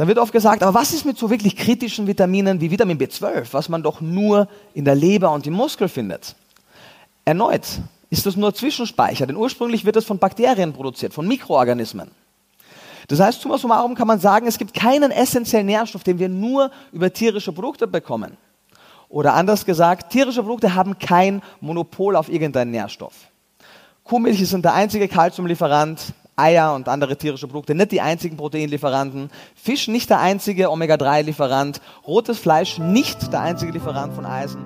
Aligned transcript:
Dann 0.00 0.08
wird 0.08 0.16
oft 0.16 0.32
gesagt, 0.32 0.62
aber 0.62 0.72
was 0.72 0.94
ist 0.94 1.04
mit 1.04 1.18
so 1.18 1.28
wirklich 1.28 1.56
kritischen 1.56 2.06
Vitaminen 2.06 2.58
wie 2.62 2.70
Vitamin 2.70 2.96
B12, 2.96 3.48
was 3.50 3.68
man 3.68 3.82
doch 3.82 4.00
nur 4.00 4.48
in 4.72 4.86
der 4.86 4.94
Leber 4.94 5.30
und 5.30 5.46
im 5.46 5.52
Muskel 5.52 5.90
findet? 5.90 6.36
Erneut 7.26 7.66
ist 8.08 8.24
das 8.24 8.34
nur 8.34 8.54
Zwischenspeicher, 8.54 9.26
denn 9.26 9.36
ursprünglich 9.36 9.84
wird 9.84 9.96
es 9.96 10.06
von 10.06 10.18
Bakterien 10.18 10.72
produziert, 10.72 11.12
von 11.12 11.28
Mikroorganismen. 11.28 12.10
Das 13.08 13.20
heißt, 13.20 13.42
summa 13.42 13.58
summarum 13.58 13.94
kann 13.94 14.06
man 14.06 14.18
sagen, 14.18 14.46
es 14.46 14.56
gibt 14.56 14.72
keinen 14.72 15.10
essentiellen 15.10 15.66
Nährstoff, 15.66 16.02
den 16.02 16.18
wir 16.18 16.30
nur 16.30 16.70
über 16.92 17.12
tierische 17.12 17.52
Produkte 17.52 17.86
bekommen. 17.86 18.38
Oder 19.10 19.34
anders 19.34 19.66
gesagt, 19.66 20.12
tierische 20.12 20.40
Produkte 20.40 20.74
haben 20.74 20.98
kein 20.98 21.42
Monopol 21.60 22.16
auf 22.16 22.30
irgendeinen 22.30 22.70
Nährstoff. 22.70 23.12
Kuhmilch 24.04 24.40
ist 24.40 24.54
der 24.54 24.72
einzige 24.72 25.08
Kalziumlieferant, 25.08 26.14
Eier 26.40 26.74
und 26.74 26.88
andere 26.88 27.16
tierische 27.16 27.46
Produkte. 27.46 27.74
Nicht 27.74 27.92
die 27.92 28.00
einzigen 28.00 28.36
Proteinlieferanten, 28.36 29.30
Fisch 29.54 29.88
nicht 29.88 30.10
der 30.10 30.20
einzige 30.20 30.70
Omega-3-Lieferant, 30.70 31.80
rotes 32.06 32.38
Fleisch 32.38 32.78
nicht 32.78 33.32
der 33.32 33.40
einzige 33.40 33.72
Lieferant 33.72 34.14
von 34.14 34.26
Eisen 34.26 34.64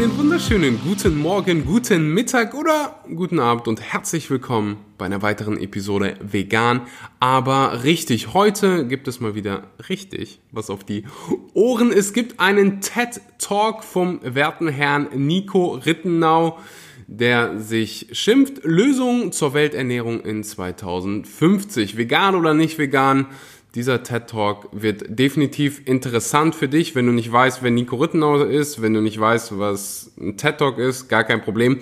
Einen 0.00 0.16
wunderschönen 0.16 0.80
guten 0.82 1.18
Morgen, 1.18 1.66
guten 1.66 2.14
Mittag 2.14 2.54
oder 2.54 3.04
guten 3.14 3.38
Abend 3.38 3.68
und 3.68 3.82
herzlich 3.82 4.30
willkommen 4.30 4.78
bei 4.96 5.04
einer 5.04 5.20
weiteren 5.20 5.58
Episode 5.58 6.14
Vegan. 6.22 6.86
Aber 7.18 7.84
richtig, 7.84 8.32
heute 8.32 8.86
gibt 8.86 9.08
es 9.08 9.20
mal 9.20 9.34
wieder 9.34 9.64
richtig 9.90 10.40
was 10.52 10.70
auf 10.70 10.84
die 10.84 11.04
Ohren. 11.52 11.92
Es 11.92 12.14
gibt 12.14 12.40
einen 12.40 12.80
TED 12.80 13.20
Talk 13.38 13.84
vom 13.84 14.20
werten 14.22 14.68
Herrn 14.68 15.08
Nico 15.14 15.72
Rittenau, 15.74 16.58
der 17.06 17.60
sich 17.60 18.06
schimpft 18.12 18.64
Lösung 18.64 19.32
zur 19.32 19.52
Welternährung 19.52 20.22
in 20.22 20.42
2050. 20.44 21.98
Vegan 21.98 22.36
oder 22.36 22.54
nicht 22.54 22.78
vegan? 22.78 23.26
Dieser 23.74 24.02
TED 24.02 24.26
Talk 24.26 24.68
wird 24.72 25.04
definitiv 25.08 25.86
interessant 25.86 26.56
für 26.56 26.68
dich, 26.68 26.96
wenn 26.96 27.06
du 27.06 27.12
nicht 27.12 27.30
weißt, 27.30 27.62
wer 27.62 27.70
Nico 27.70 27.96
Rittenau 27.96 28.42
ist, 28.42 28.82
wenn 28.82 28.94
du 28.94 29.00
nicht 29.00 29.20
weißt, 29.20 29.58
was 29.58 30.12
ein 30.18 30.36
TED 30.36 30.58
Talk 30.58 30.78
ist, 30.78 31.08
gar 31.08 31.22
kein 31.22 31.40
Problem. 31.40 31.78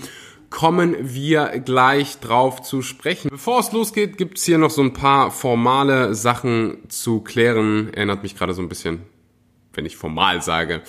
Kommen 0.51 0.97
wir 1.01 1.61
gleich 1.61 2.21
drauf 2.21 2.61
zu 2.61 2.83
sprechen. 2.83 3.29
Bevor 3.31 3.61
es 3.61 3.73
losgeht, 3.73 4.19
gibt's 4.19 4.45
hier 4.45 4.59
noch 4.59 4.71
so 4.71 4.83
ein 4.83 4.93
paar 4.93 5.31
formale 5.31 6.15
Sachen 6.15 6.79
zu 6.89 7.21
klären. 7.21 7.93
Erinnert 7.95 8.23
mich 8.23 8.37
gerade 8.37 8.53
so 8.53 8.61
ein 8.61 8.69
bisschen, 8.69 9.01
wenn 9.73 9.87
ich 9.87 9.97
formal 9.97 10.43
sage, 10.43 10.83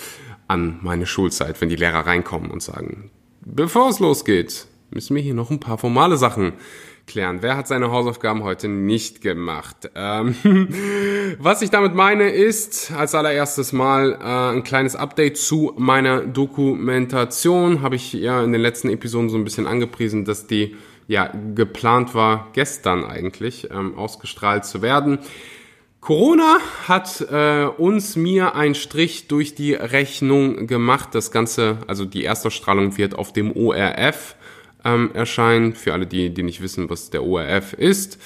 an 0.50 0.80
meine 0.82 1.06
Schulzeit, 1.06 1.62
wenn 1.62 1.70
die 1.70 1.76
Lehrer 1.78 2.06
reinkommen 2.06 2.52
und 2.52 2.62
sagen, 2.62 3.10
bevor 3.42 3.90
es 3.90 4.00
losgeht, 4.00 4.66
müssen 4.92 5.16
wir 5.16 5.22
hier 5.22 5.34
noch 5.34 5.50
ein 5.50 5.60
paar 5.60 5.78
formale 5.78 6.18
Sachen 6.18 6.54
klären. 7.10 7.42
Wer 7.42 7.58
hat 7.58 7.68
seine 7.68 7.92
Hausaufgaben 7.92 8.44
heute 8.44 8.70
nicht 8.70 9.22
gemacht? 9.22 9.90
Ähm, 9.96 10.36
was 11.40 11.62
ich 11.62 11.70
damit 11.70 11.96
meine 11.96 12.30
ist, 12.30 12.92
als 12.96 13.14
allererstes 13.14 13.74
mal 13.74 14.14
äh, 14.14 14.56
ein 14.56 14.64
kleines 14.64 14.96
Update 14.96 15.38
zu 15.38 15.74
meiner 15.78 16.22
Dokumentation. 16.22 17.82
Habe 17.82 17.96
ich 17.96 18.14
ja 18.14 18.42
in 18.42 18.54
den 18.54 18.62
letzten 18.62 18.90
Episoden 18.90 19.30
so 19.30 19.38
ein 19.38 19.44
bisschen 19.44 19.68
angepriesen, 19.68 20.24
dass 20.24 20.48
die 20.48 20.78
ja 21.08 21.34
geplant 21.56 22.16
war, 22.16 22.48
gestern 22.54 23.04
eigentlich 23.04 23.70
ähm, 23.72 23.98
ausgestrahlt 23.98 24.64
zu 24.64 24.82
werden. 24.82 25.20
Corona 26.02 26.60
hat 26.88 27.20
äh, 27.30 27.66
uns 27.66 28.16
mir 28.16 28.56
einen 28.56 28.76
Strich 28.76 29.28
durch 29.28 29.54
die 29.54 29.74
Rechnung 29.74 30.66
gemacht. 30.66 31.10
Das 31.14 31.32
Ganze, 31.32 31.80
also 31.88 32.06
die 32.06 32.24
Erstausstrahlung 32.24 32.98
wird 32.98 33.16
auf 33.16 33.34
dem 33.34 33.52
ORF 33.52 34.36
ähm, 34.84 35.12
erscheinen. 35.14 35.74
Für 35.74 35.94
alle, 35.94 36.08
die, 36.08 36.34
die 36.34 36.44
nicht 36.44 36.62
wissen, 36.62 36.90
was 36.90 37.10
der 37.10 37.24
ORF 37.24 37.74
ist. 37.74 38.20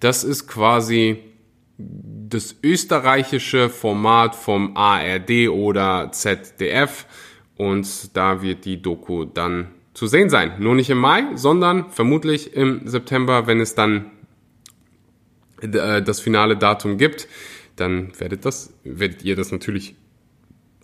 Das 0.00 0.24
ist 0.24 0.46
quasi 0.46 1.18
das 1.78 2.56
österreichische 2.62 3.68
Format 3.68 4.34
vom 4.34 4.76
ARD 4.76 5.48
oder 5.48 6.10
ZDF. 6.12 7.06
Und 7.56 8.16
da 8.16 8.42
wird 8.42 8.64
die 8.64 8.80
Doku 8.82 9.24
dann 9.24 9.68
zu 9.94 10.06
sehen 10.06 10.28
sein. 10.28 10.52
Nur 10.58 10.74
nicht 10.74 10.90
im 10.90 10.98
Mai, 10.98 11.24
sondern 11.34 11.90
vermutlich 11.90 12.54
im 12.54 12.86
September, 12.86 13.46
wenn 13.46 13.60
es 13.60 13.74
dann 13.74 14.10
äh, 15.60 16.02
das 16.02 16.20
finale 16.20 16.56
Datum 16.56 16.98
gibt. 16.98 17.28
Dann 17.76 18.12
werdet, 18.18 18.44
das, 18.44 18.74
werdet 18.84 19.24
ihr 19.24 19.36
das 19.36 19.52
natürlich 19.52 19.94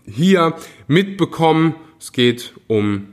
hier 0.06 0.54
mitbekommen. 0.88 1.74
Es 1.98 2.12
geht 2.12 2.54
um 2.68 3.11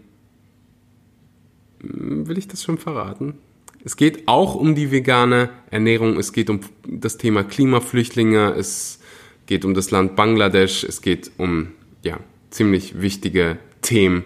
will 1.82 2.38
ich 2.38 2.48
das 2.48 2.64
schon 2.64 2.78
verraten? 2.78 3.36
Es 3.84 3.96
geht 3.96 4.28
auch 4.28 4.56
um 4.56 4.76
die 4.76 4.92
vegane 4.92 5.50
Ernährung, 5.72 6.18
es 6.18 6.34
geht 6.34 6.50
um 6.50 6.60
das 6.86 7.18
Thema 7.18 7.44
Klimaflüchtlinge, 7.44 8.54
es 8.56 9.00
geht 9.46 9.64
um 9.64 9.74
das 9.74 9.90
Land 9.92 10.16
Bangladesch, 10.16 10.84
es 10.84 11.02
geht 11.02 11.32
um 11.38 11.72
ja, 12.04 12.20
ziemlich 12.50 13.02
wichtige 13.02 13.58
Themen. 13.82 14.24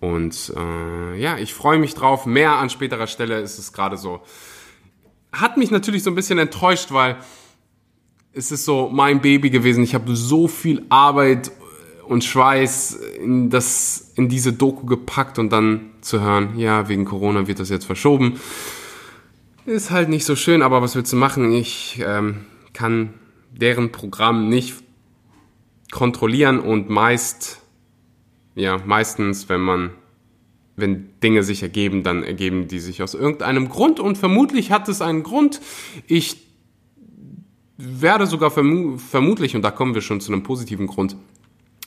Und 0.00 0.52
äh, 0.56 1.20
ja, 1.20 1.38
ich 1.38 1.54
freue 1.54 1.78
mich 1.78 1.94
drauf. 1.94 2.26
Mehr 2.26 2.52
an 2.52 2.70
späterer 2.70 3.06
Stelle 3.06 3.40
ist 3.40 3.58
es 3.58 3.72
gerade 3.72 3.96
so. 3.96 4.20
Hat 5.32 5.56
mich 5.56 5.70
natürlich 5.70 6.02
so 6.02 6.10
ein 6.10 6.14
bisschen 6.14 6.38
enttäuscht, 6.38 6.92
weil 6.92 7.16
es 8.32 8.50
ist 8.50 8.64
so 8.64 8.90
mein 8.92 9.20
Baby 9.20 9.50
gewesen. 9.50 9.84
Ich 9.84 9.94
habe 9.94 10.14
so 10.16 10.48
viel 10.48 10.84
Arbeit 10.88 11.50
und 12.06 12.24
Schweiß 12.24 12.94
in, 13.20 13.50
das, 13.50 14.12
in 14.16 14.28
diese 14.28 14.52
Doku 14.52 14.86
gepackt 14.86 15.38
und 15.38 15.50
dann 15.50 15.90
zu 16.00 16.20
hören, 16.20 16.58
ja, 16.58 16.88
wegen 16.88 17.04
Corona 17.04 17.46
wird 17.46 17.60
das 17.60 17.70
jetzt 17.70 17.86
verschoben. 17.86 18.40
Ist 19.66 19.90
halt 19.90 20.08
nicht 20.08 20.24
so 20.24 20.36
schön, 20.36 20.62
aber 20.62 20.82
was 20.82 20.94
willst 20.94 21.12
du 21.12 21.16
machen? 21.16 21.52
Ich 21.52 22.02
ähm, 22.04 22.44
kann 22.72 23.14
deren 23.50 23.92
Programm 23.92 24.48
nicht 24.48 24.74
kontrollieren 25.90 26.60
und 26.60 26.90
meist, 26.90 27.62
ja, 28.54 28.78
meistens, 28.84 29.48
wenn 29.48 29.60
man, 29.60 29.90
wenn 30.76 31.10
Dinge 31.22 31.42
sich 31.42 31.62
ergeben, 31.62 32.02
dann 32.02 32.24
ergeben 32.24 32.68
die 32.68 32.80
sich 32.80 33.02
aus 33.02 33.14
irgendeinem 33.14 33.68
Grund 33.68 34.00
und 34.00 34.18
vermutlich 34.18 34.70
hat 34.70 34.88
es 34.88 35.00
einen 35.00 35.22
Grund. 35.22 35.60
Ich 36.06 36.44
werde 37.76 38.26
sogar 38.26 38.50
vermu 38.50 38.98
vermutlich, 38.98 39.56
und 39.56 39.62
da 39.62 39.70
kommen 39.70 39.94
wir 39.94 40.02
schon 40.02 40.20
zu 40.20 40.32
einem 40.32 40.42
positiven 40.42 40.86
Grund, 40.86 41.16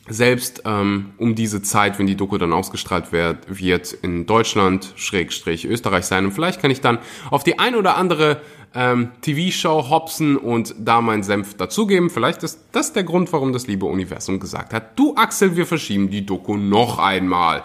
selbst 0.09 0.63
ähm, 0.66 1.13
um 1.18 1.35
diese 1.35 1.62
Zeit, 1.62 2.00
wenn 2.00 2.07
die 2.07 2.16
Doku 2.16 2.38
dann 2.38 2.53
ausgestrahlt 2.53 3.12
wird, 3.12 3.38
wird 3.47 3.94
in 3.94 4.25
Deutschland, 4.25 4.94
Schrägstrich 4.95 5.66
Österreich 5.66 6.06
sein. 6.06 6.25
Und 6.25 6.31
vielleicht 6.31 6.62
kann 6.62 6.72
ich 6.72 6.81
dann 6.81 7.00
auf 7.29 7.44
die 7.44 7.59
ein 7.59 7.75
oder 7.75 7.97
andere 7.97 8.41
ähm, 8.73 9.12
TV-Show 9.22 9.90
hopsen 9.90 10.38
und 10.38 10.75
da 10.78 11.01
meinen 11.01 11.23
Senf 11.23 11.56
dazugeben. 11.56 12.09
Vielleicht 12.09 12.44
ist 12.44 12.59
das 12.72 12.94
der 12.94 13.03
Grund, 13.03 13.31
warum 13.34 13.53
das 13.53 13.68
liebe 13.68 13.85
Universum 13.85 14.40
gesagt 14.40 14.73
hat, 14.73 14.97
du 14.97 15.16
Axel, 15.16 15.56
wir 15.56 15.66
verschieben 15.66 16.09
die 16.09 16.25
Doku 16.25 16.57
noch 16.57 17.00
einmal. 17.00 17.63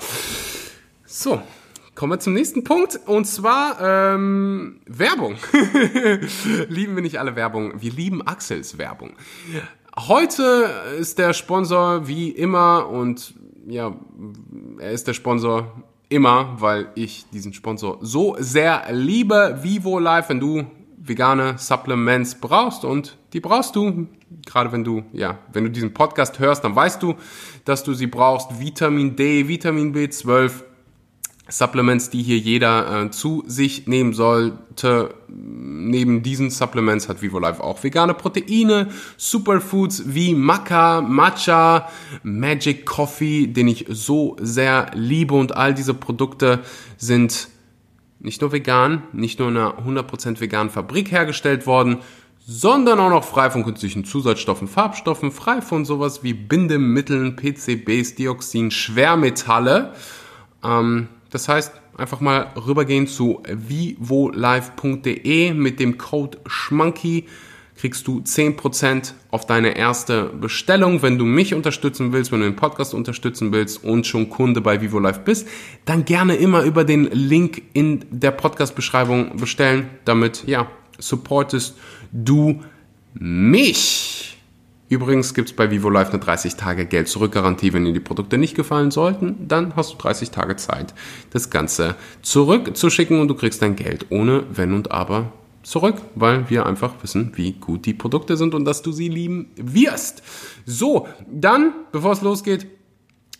So, 1.04 1.42
Kommen 1.94 2.12
wir 2.12 2.20
zum 2.20 2.32
nächsten 2.32 2.64
Punkt 2.64 2.98
und 3.06 3.26
zwar 3.26 3.78
ähm, 3.80 4.80
Werbung. 4.86 5.36
lieben 6.68 6.94
wir 6.94 7.02
nicht 7.02 7.20
alle 7.20 7.36
Werbung? 7.36 7.74
Wir 7.82 7.92
lieben 7.92 8.26
Axels 8.26 8.78
Werbung. 8.78 9.12
Heute 9.98 10.70
ist 10.98 11.18
der 11.18 11.34
Sponsor 11.34 12.08
wie 12.08 12.30
immer 12.30 12.88
und 12.88 13.34
ja, 13.66 13.94
er 14.78 14.90
ist 14.90 15.06
der 15.06 15.12
Sponsor 15.12 15.70
immer, 16.08 16.56
weil 16.58 16.88
ich 16.94 17.26
diesen 17.30 17.52
Sponsor 17.52 17.98
so 18.00 18.36
sehr 18.38 18.84
liebe. 18.90 19.58
Vivo 19.62 19.98
Life, 19.98 20.30
wenn 20.30 20.40
du 20.40 20.64
vegane 20.96 21.58
Supplements 21.58 22.36
brauchst 22.36 22.86
und 22.86 23.18
die 23.34 23.40
brauchst 23.40 23.76
du, 23.76 24.06
gerade 24.46 24.72
wenn 24.72 24.82
du, 24.82 25.02
ja, 25.12 25.38
wenn 25.52 25.64
du 25.64 25.70
diesen 25.70 25.92
Podcast 25.92 26.38
hörst, 26.38 26.64
dann 26.64 26.74
weißt 26.74 27.02
du, 27.02 27.16
dass 27.66 27.84
du 27.84 27.92
sie 27.92 28.06
brauchst. 28.06 28.60
Vitamin 28.60 29.14
D, 29.14 29.46
Vitamin 29.46 29.94
B12, 29.94 30.52
Supplements, 31.52 32.08
die 32.08 32.22
hier 32.22 32.38
jeder 32.38 33.04
äh, 33.04 33.10
zu 33.10 33.44
sich 33.46 33.86
nehmen 33.86 34.14
sollte. 34.14 35.14
Neben 35.28 36.22
diesen 36.22 36.48
Supplements 36.48 37.10
hat 37.10 37.20
VivoLife 37.20 37.62
auch 37.62 37.84
vegane 37.84 38.14
Proteine, 38.14 38.88
Superfoods 39.18 40.14
wie 40.14 40.34
Maca, 40.34 41.02
Matcha, 41.02 41.88
Magic 42.22 42.86
Coffee, 42.86 43.46
den 43.48 43.68
ich 43.68 43.84
so 43.90 44.36
sehr 44.40 44.90
liebe 44.94 45.34
und 45.34 45.54
all 45.54 45.74
diese 45.74 45.92
Produkte 45.92 46.60
sind 46.96 47.48
nicht 48.18 48.40
nur 48.40 48.52
vegan, 48.52 49.02
nicht 49.12 49.38
nur 49.38 49.48
in 49.48 49.58
einer 49.58 49.78
100% 49.84 50.40
veganen 50.40 50.70
Fabrik 50.70 51.10
hergestellt 51.10 51.66
worden, 51.66 51.98
sondern 52.46 52.98
auch 52.98 53.10
noch 53.10 53.24
frei 53.24 53.50
von 53.50 53.62
künstlichen 53.62 54.04
Zusatzstoffen, 54.04 54.68
Farbstoffen, 54.68 55.30
frei 55.30 55.60
von 55.60 55.84
sowas 55.84 56.22
wie 56.22 56.32
Bindemitteln, 56.32 57.36
PCBs, 57.36 58.14
Dioxin, 58.14 58.70
Schwermetalle. 58.70 59.92
Ähm, 60.64 61.08
das 61.32 61.48
heißt, 61.48 61.72
einfach 61.96 62.20
mal 62.20 62.52
rübergehen 62.66 63.08
zu 63.08 63.42
vivolive.de 63.48 65.54
mit 65.54 65.80
dem 65.80 65.98
Code 65.98 66.38
SCHMANKY 66.46 67.26
kriegst 67.76 68.06
du 68.06 68.20
10% 68.20 69.14
auf 69.30 69.46
deine 69.46 69.76
erste 69.76 70.26
Bestellung. 70.26 71.02
Wenn 71.02 71.18
du 71.18 71.24
mich 71.24 71.54
unterstützen 71.54 72.12
willst, 72.12 72.30
wenn 72.30 72.38
du 72.40 72.44
den 72.44 72.54
Podcast 72.54 72.94
unterstützen 72.94 73.50
willst 73.50 73.82
und 73.82 74.06
schon 74.06 74.28
Kunde 74.28 74.60
bei 74.60 74.82
Vivo 74.82 74.98
Live 74.98 75.24
bist, 75.24 75.48
dann 75.86 76.04
gerne 76.04 76.34
immer 76.36 76.62
über 76.62 76.84
den 76.84 77.06
Link 77.06 77.62
in 77.72 78.04
der 78.10 78.30
Podcast-Beschreibung 78.30 79.38
bestellen. 79.38 79.88
Damit, 80.04 80.44
ja, 80.46 80.70
supportest 80.98 81.78
du 82.12 82.62
mich. 83.14 84.36
Übrigens 84.92 85.32
gibt 85.32 85.48
es 85.48 85.56
bei 85.56 85.70
Vivo 85.70 85.88
Live 85.88 86.10
eine 86.10 86.18
30 86.18 86.56
Tage 86.56 86.84
Geld 86.84 87.08
zurück 87.08 87.32
Garantie. 87.32 87.72
Wenn 87.72 87.86
dir 87.86 87.94
die 87.94 87.98
Produkte 87.98 88.36
nicht 88.36 88.54
gefallen 88.54 88.90
sollten, 88.90 89.48
dann 89.48 89.74
hast 89.74 89.94
du 89.94 89.96
30 89.96 90.32
Tage 90.32 90.56
Zeit, 90.56 90.92
das 91.30 91.48
Ganze 91.48 91.94
zurückzuschicken 92.20 93.18
und 93.18 93.28
du 93.28 93.34
kriegst 93.34 93.62
dein 93.62 93.74
Geld 93.74 94.04
ohne 94.10 94.44
Wenn 94.52 94.74
und 94.74 94.90
Aber 94.90 95.32
zurück, 95.62 95.94
weil 96.14 96.50
wir 96.50 96.66
einfach 96.66 96.92
wissen, 97.00 97.32
wie 97.36 97.52
gut 97.52 97.86
die 97.86 97.94
Produkte 97.94 98.36
sind 98.36 98.54
und 98.54 98.66
dass 98.66 98.82
du 98.82 98.92
sie 98.92 99.08
lieben 99.08 99.48
wirst. 99.56 100.22
So, 100.66 101.08
dann, 101.26 101.72
bevor 101.90 102.12
es 102.12 102.20
losgeht, 102.20 102.66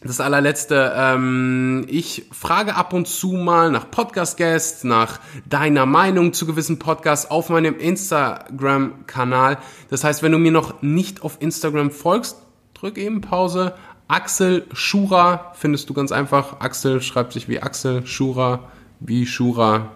das 0.05 0.21
allerletzte, 0.21 0.93
ähm, 0.97 1.85
ich 1.89 2.27
frage 2.33 2.75
ab 2.75 2.93
und 2.93 3.07
zu 3.07 3.33
mal 3.33 3.71
nach 3.71 3.91
Podcast-Guests, 3.91 4.85
nach 4.85 5.21
deiner 5.47 5.87
Meinung 5.87 6.33
zu 6.33 6.47
gewissen 6.47 6.79
Podcasts 6.79 7.31
auf 7.31 7.49
meinem 7.49 7.79
Instagram-Kanal. 7.79 9.59
Das 9.91 10.05
heißt, 10.05 10.23
wenn 10.23 10.33
du 10.33 10.39
mir 10.39 10.53
noch 10.53 10.83
nicht 10.83 11.23
auf 11.23 11.37
Instagram 11.41 11.91
folgst, 11.91 12.37
drück 12.75 12.99
eben 12.99 13.21
Pause. 13.21 13.75
Axel 14.09 14.67
Schura 14.73 15.53
findest 15.55 15.89
du 15.89 15.95
ganz 15.95 16.13
einfach. 16.13 16.61
Axel 16.61 17.01
schreibt 17.01 17.33
sich 17.33 17.49
wie 17.49 17.61
Axel, 17.61 18.07
Schura 18.07 18.71
wie 19.01 19.27
Schura, 19.27 19.93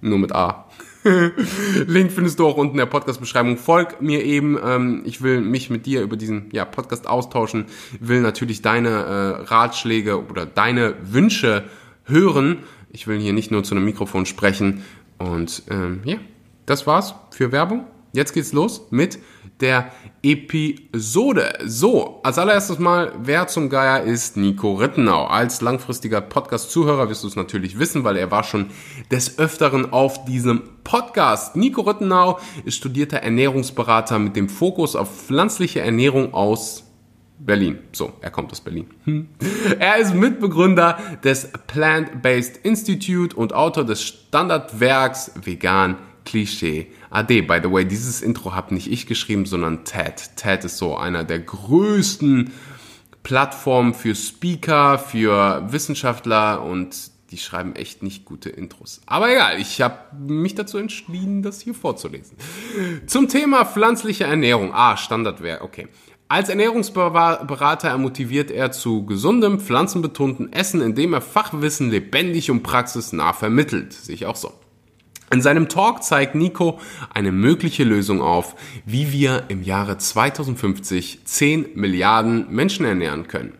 nur 0.00 0.18
mit 0.18 0.34
A. 0.34 0.66
Link 1.86 2.12
findest 2.12 2.38
du 2.38 2.46
auch 2.46 2.56
unten 2.56 2.72
in 2.72 2.78
der 2.78 2.86
Podcast-Beschreibung. 2.86 3.56
Folg 3.56 4.02
mir 4.02 4.22
eben. 4.24 4.58
Ähm, 4.62 5.02
ich 5.06 5.22
will 5.22 5.40
mich 5.40 5.70
mit 5.70 5.86
dir 5.86 6.02
über 6.02 6.16
diesen 6.16 6.50
ja, 6.52 6.64
Podcast 6.64 7.08
austauschen. 7.08 7.66
Will 8.00 8.20
natürlich 8.20 8.62
deine 8.62 8.88
äh, 8.88 9.44
Ratschläge 9.44 10.22
oder 10.26 10.46
deine 10.46 10.94
Wünsche 11.02 11.64
hören. 12.04 12.64
Ich 12.90 13.06
will 13.06 13.18
hier 13.18 13.32
nicht 13.32 13.50
nur 13.50 13.64
zu 13.64 13.74
einem 13.74 13.84
Mikrofon 13.84 14.26
sprechen. 14.26 14.84
Und 15.18 15.62
ähm, 15.70 16.00
ja, 16.04 16.16
das 16.66 16.86
war's 16.86 17.14
für 17.30 17.52
Werbung. 17.52 17.86
Jetzt 18.12 18.32
geht's 18.32 18.52
los 18.52 18.88
mit 18.90 19.20
der 19.60 19.92
Episode. 20.22 21.52
So, 21.64 22.20
als 22.24 22.38
allererstes 22.38 22.80
mal, 22.80 23.12
wer 23.22 23.46
zum 23.46 23.68
Geier 23.68 24.02
ist 24.02 24.36
Nico 24.36 24.74
Rittenau? 24.74 25.26
Als 25.26 25.60
langfristiger 25.60 26.20
Podcast-Zuhörer 26.20 27.08
wirst 27.08 27.22
du 27.22 27.28
es 27.28 27.36
natürlich 27.36 27.78
wissen, 27.78 28.02
weil 28.02 28.16
er 28.16 28.32
war 28.32 28.42
schon 28.42 28.66
des 29.12 29.38
Öfteren 29.38 29.92
auf 29.92 30.24
diesem 30.24 30.62
Podcast. 30.82 31.54
Nico 31.54 31.82
Rittenau 31.82 32.40
ist 32.64 32.78
studierter 32.78 33.18
Ernährungsberater 33.18 34.18
mit 34.18 34.34
dem 34.34 34.48
Fokus 34.48 34.96
auf 34.96 35.26
pflanzliche 35.26 35.80
Ernährung 35.80 36.34
aus 36.34 36.84
Berlin. 37.38 37.78
So, 37.92 38.12
er 38.20 38.30
kommt 38.30 38.50
aus 38.50 38.60
Berlin. 38.60 38.86
Hm. 39.04 39.28
Er 39.78 39.98
ist 39.98 40.14
Mitbegründer 40.14 40.98
des 41.22 41.48
Plant-Based 41.68 42.58
Institute 42.64 43.36
und 43.36 43.54
Autor 43.54 43.84
des 43.84 44.02
Standardwerks 44.02 45.32
Vegan 45.42 45.96
Klischee 46.30 46.86
AD. 47.10 47.42
By 47.42 47.58
the 47.60 47.70
way, 47.70 47.84
dieses 47.84 48.22
Intro 48.22 48.54
habe 48.54 48.72
nicht 48.72 48.90
ich 48.90 49.06
geschrieben, 49.06 49.46
sondern 49.46 49.84
Ted. 49.84 50.36
Ted 50.36 50.64
ist 50.64 50.78
so 50.78 50.96
einer 50.96 51.24
der 51.24 51.40
größten 51.40 52.52
Plattformen 53.24 53.94
für 53.94 54.14
Speaker, 54.14 54.98
für 54.98 55.72
Wissenschaftler 55.72 56.62
und 56.62 56.96
die 57.32 57.38
schreiben 57.38 57.74
echt 57.74 58.04
nicht 58.04 58.24
gute 58.24 58.48
Intros. 58.48 59.00
Aber 59.06 59.30
egal, 59.30 59.60
ich 59.60 59.80
habe 59.80 59.98
mich 60.16 60.54
dazu 60.54 60.78
entschieden, 60.78 61.42
das 61.42 61.60
hier 61.60 61.74
vorzulesen. 61.74 62.36
Zum 63.06 63.28
Thema 63.28 63.64
pflanzliche 63.64 64.24
Ernährung. 64.24 64.70
Ah, 64.72 64.96
Standardwerk, 64.96 65.62
okay. 65.62 65.88
Als 66.28 66.48
Ernährungsberater 66.48 67.98
motiviert 67.98 68.52
er 68.52 68.70
zu 68.70 69.04
gesundem, 69.04 69.58
pflanzenbetonten 69.58 70.52
Essen, 70.52 70.80
indem 70.80 71.12
er 71.12 71.22
Fachwissen 71.22 71.90
lebendig 71.90 72.52
und 72.52 72.62
praxisnah 72.62 73.32
vermittelt. 73.32 73.92
Sehe 73.92 74.14
ich 74.14 74.26
auch 74.26 74.36
so. 74.36 74.52
In 75.32 75.42
seinem 75.42 75.68
Talk 75.68 76.02
zeigt 76.02 76.34
Nico 76.34 76.80
eine 77.14 77.30
mögliche 77.30 77.84
Lösung 77.84 78.20
auf, 78.20 78.56
wie 78.84 79.12
wir 79.12 79.44
im 79.46 79.62
Jahre 79.62 79.96
2050 79.96 81.20
10 81.24 81.66
Milliarden 81.76 82.46
Menschen 82.50 82.84
ernähren 82.84 83.28
können. 83.28 83.52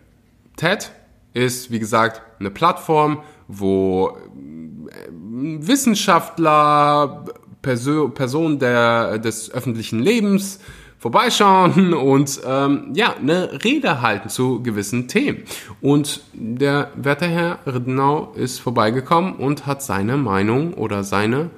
TED 0.57 0.91
ist, 1.33 1.71
wie 1.71 1.79
gesagt, 1.79 2.23
eine 2.41 2.51
Plattform, 2.51 3.21
wo 3.47 4.09
äh, 4.09 5.11
Wissenschaftler, 5.13 7.25
Personen 7.63 8.59
der, 8.59 9.19
des 9.19 9.53
öffentlichen 9.53 10.01
Lebens 10.01 10.59
vorbeischauen 10.99 11.95
und 11.95 12.41
ähm, 12.45 12.91
ja, 12.95 13.15
eine 13.15 13.63
Rede 13.63 14.03
halten 14.03 14.29
zu 14.29 14.61
gewissen 14.61 15.07
Themen. 15.07 15.45
Und 15.81 16.23
der 16.33 16.91
werte 16.97 17.29
Herr 17.29 17.61
Riddenau 17.65 18.33
ist 18.35 18.59
vorbeigekommen 18.59 19.35
und 19.35 19.67
hat 19.67 19.85
seine 19.85 20.17
Meinung 20.17 20.75
oder 20.75 21.05
seine 21.05 21.51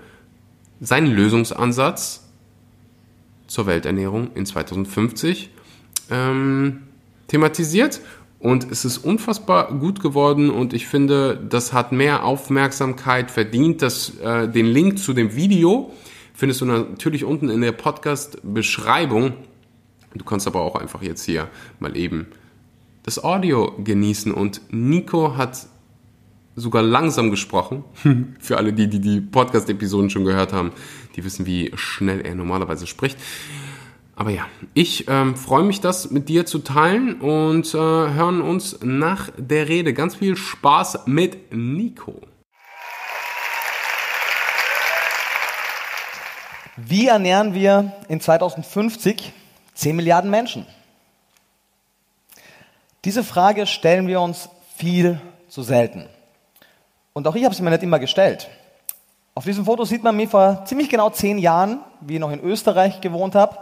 seinen 0.83 1.13
Lösungsansatz 1.13 2.29
zur 3.47 3.67
Welternährung 3.67 4.33
in 4.35 4.45
2050 4.45 5.51
ähm, 6.11 6.83
thematisiert. 7.29 8.01
Und 8.41 8.69
es 8.73 8.85
ist 8.85 8.99
unfassbar 8.99 9.73
gut 9.79 10.01
geworden 10.01 10.51
und 10.51 10.73
ich 10.75 10.89
finde, 10.89 11.41
das 11.49 11.73
hat 11.73 11.93
mehr 11.93 12.25
Aufmerksamkeit 12.25 13.31
verdient. 13.31 13.83
Das, 13.83 14.19
äh, 14.19 14.49
den 14.49 14.67
Link 14.67 14.99
zu 14.99 15.13
dem 15.13 15.37
Video 15.37 15.93
findest 16.35 16.61
du 16.61 16.65
natürlich 16.65 17.25
unten 17.25 17.49
in 17.49 17.61
der 17.61 17.71
Podcast-Beschreibung. 17.71 19.35
Du 20.15 20.25
kannst 20.25 20.49
aber 20.49 20.61
auch 20.61 20.75
einfach 20.75 21.03
jetzt 21.03 21.25
hier 21.25 21.49
mal 21.79 21.97
eben 21.97 22.27
das 23.05 23.23
Audio 23.23 23.77
genießen. 23.79 24.35
Und 24.35 24.61
Nico 24.71 25.37
hat 25.37 25.69
sogar 26.57 26.83
langsam 26.83 27.31
gesprochen. 27.31 27.85
Für 28.41 28.57
alle, 28.57 28.73
die 28.73 28.89
die, 28.89 29.01
die 29.01 29.21
Podcast-Episoden 29.21 30.11
schon 30.11 30.25
gehört 30.25 30.53
haben, 30.53 30.73
die 31.17 31.25
wissen, 31.25 31.47
wie 31.47 31.73
schnell 31.75 32.21
er 32.21 32.35
normalerweise 32.35 32.87
spricht. 32.87 33.19
Aber 34.15 34.31
ja, 34.31 34.47
ich 34.75 35.09
ähm, 35.09 35.37
freue 35.37 35.65
mich, 35.65 35.81
das 35.81 36.11
mit 36.11 36.29
dir 36.29 36.45
zu 36.45 36.59
teilen 36.59 37.21
und 37.21 37.75
äh, 37.75 37.79
hören 37.79 38.43
uns 38.43 38.79
nach 38.83 39.31
der 39.37 39.69
Rede. 39.69 39.95
Ganz 39.95 40.17
viel 40.17 40.37
Spaß 40.37 41.07
mit 41.07 41.53
Nico. 41.53 42.21
Wie 46.77 47.07
ernähren 47.07 47.55
wir 47.55 47.93
in 48.09 48.21
2050 48.21 49.33
10 49.75 49.97
Milliarden 49.97 50.31
Menschen? 50.31 50.67
Diese 53.05 53.25
Frage 53.25 53.67
stellen 53.67 54.07
wir 54.07 54.21
uns 54.21 54.49
viel 54.77 55.21
zu 55.49 55.63
selten. 55.63 56.07
Und 57.13 57.27
auch 57.27 57.35
ich 57.35 57.45
habe 57.45 57.55
sie 57.55 57.63
mir 57.63 57.71
nicht 57.71 57.83
immer 57.83 57.99
gestellt. 57.99 58.49
Auf 59.35 59.45
diesem 59.45 59.65
Foto 59.65 59.85
sieht 59.85 60.03
man 60.03 60.17
mich 60.17 60.31
vor 60.31 60.65
ziemlich 60.67 60.89
genau 60.89 61.11
zehn 61.11 61.39
Jahren, 61.39 61.81
wie 62.01 62.15
ich 62.15 62.21
noch 62.21 62.31
in 62.31 62.41
Österreich 62.41 63.01
gewohnt 63.01 63.35
habe, 63.35 63.57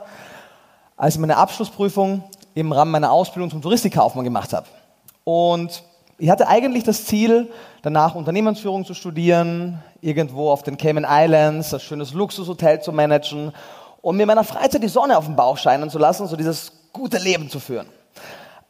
als 0.97 1.15
ich 1.15 1.21
meine 1.21 1.37
Abschlussprüfung 1.37 2.25
im 2.55 2.73
Rahmen 2.73 2.91
meiner 2.91 3.11
Ausbildung 3.13 3.51
zum 3.51 3.63
Touristikkaufmann 3.63 4.25
gemacht 4.25 4.53
habe. 4.53 4.67
Und 5.25 5.83
ich 6.19 6.29
hatte 6.29 6.49
eigentlich 6.49 6.85
das 6.85 7.07
Ziel, 7.07 7.51
danach 7.83 8.15
Unternehmensführung 8.15 8.85
zu 8.85 8.95
studieren, 8.95 9.83
irgendwo 10.01 10.51
auf 10.51 10.63
den 10.63 10.77
Cayman 10.77 11.07
Islands, 11.09 11.73
ein 11.73 11.81
schönes 11.81 12.13
Luxushotel 12.13 12.83
zu 12.83 12.93
managen 12.93 13.53
und 14.03 14.17
mir 14.17 14.25
in 14.25 14.27
meiner 14.29 14.45
Freizeit 14.45 14.83
die 14.83 14.89
Sonne 14.89 15.17
auf 15.17 15.27
den 15.27 15.37
Bauch 15.37 15.57
scheinen 15.57 15.91
zu 15.91 15.99
lassen, 15.99 16.27
so 16.27 16.37
dieses 16.37 16.73
gute 16.93 17.19
Leben 17.19 17.49
zu 17.49 17.61
führen. 17.61 17.87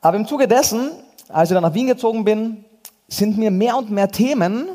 Aber 0.00 0.16
im 0.16 0.26
Zuge 0.26 0.48
dessen, 0.48 0.90
als 1.28 1.50
ich 1.50 1.54
dann 1.54 1.62
nach 1.62 1.74
Wien 1.74 1.86
gezogen 1.86 2.24
bin, 2.24 2.64
sind 3.10 3.36
mir 3.36 3.50
mehr 3.50 3.76
und 3.76 3.90
mehr 3.90 4.08
Themen 4.08 4.68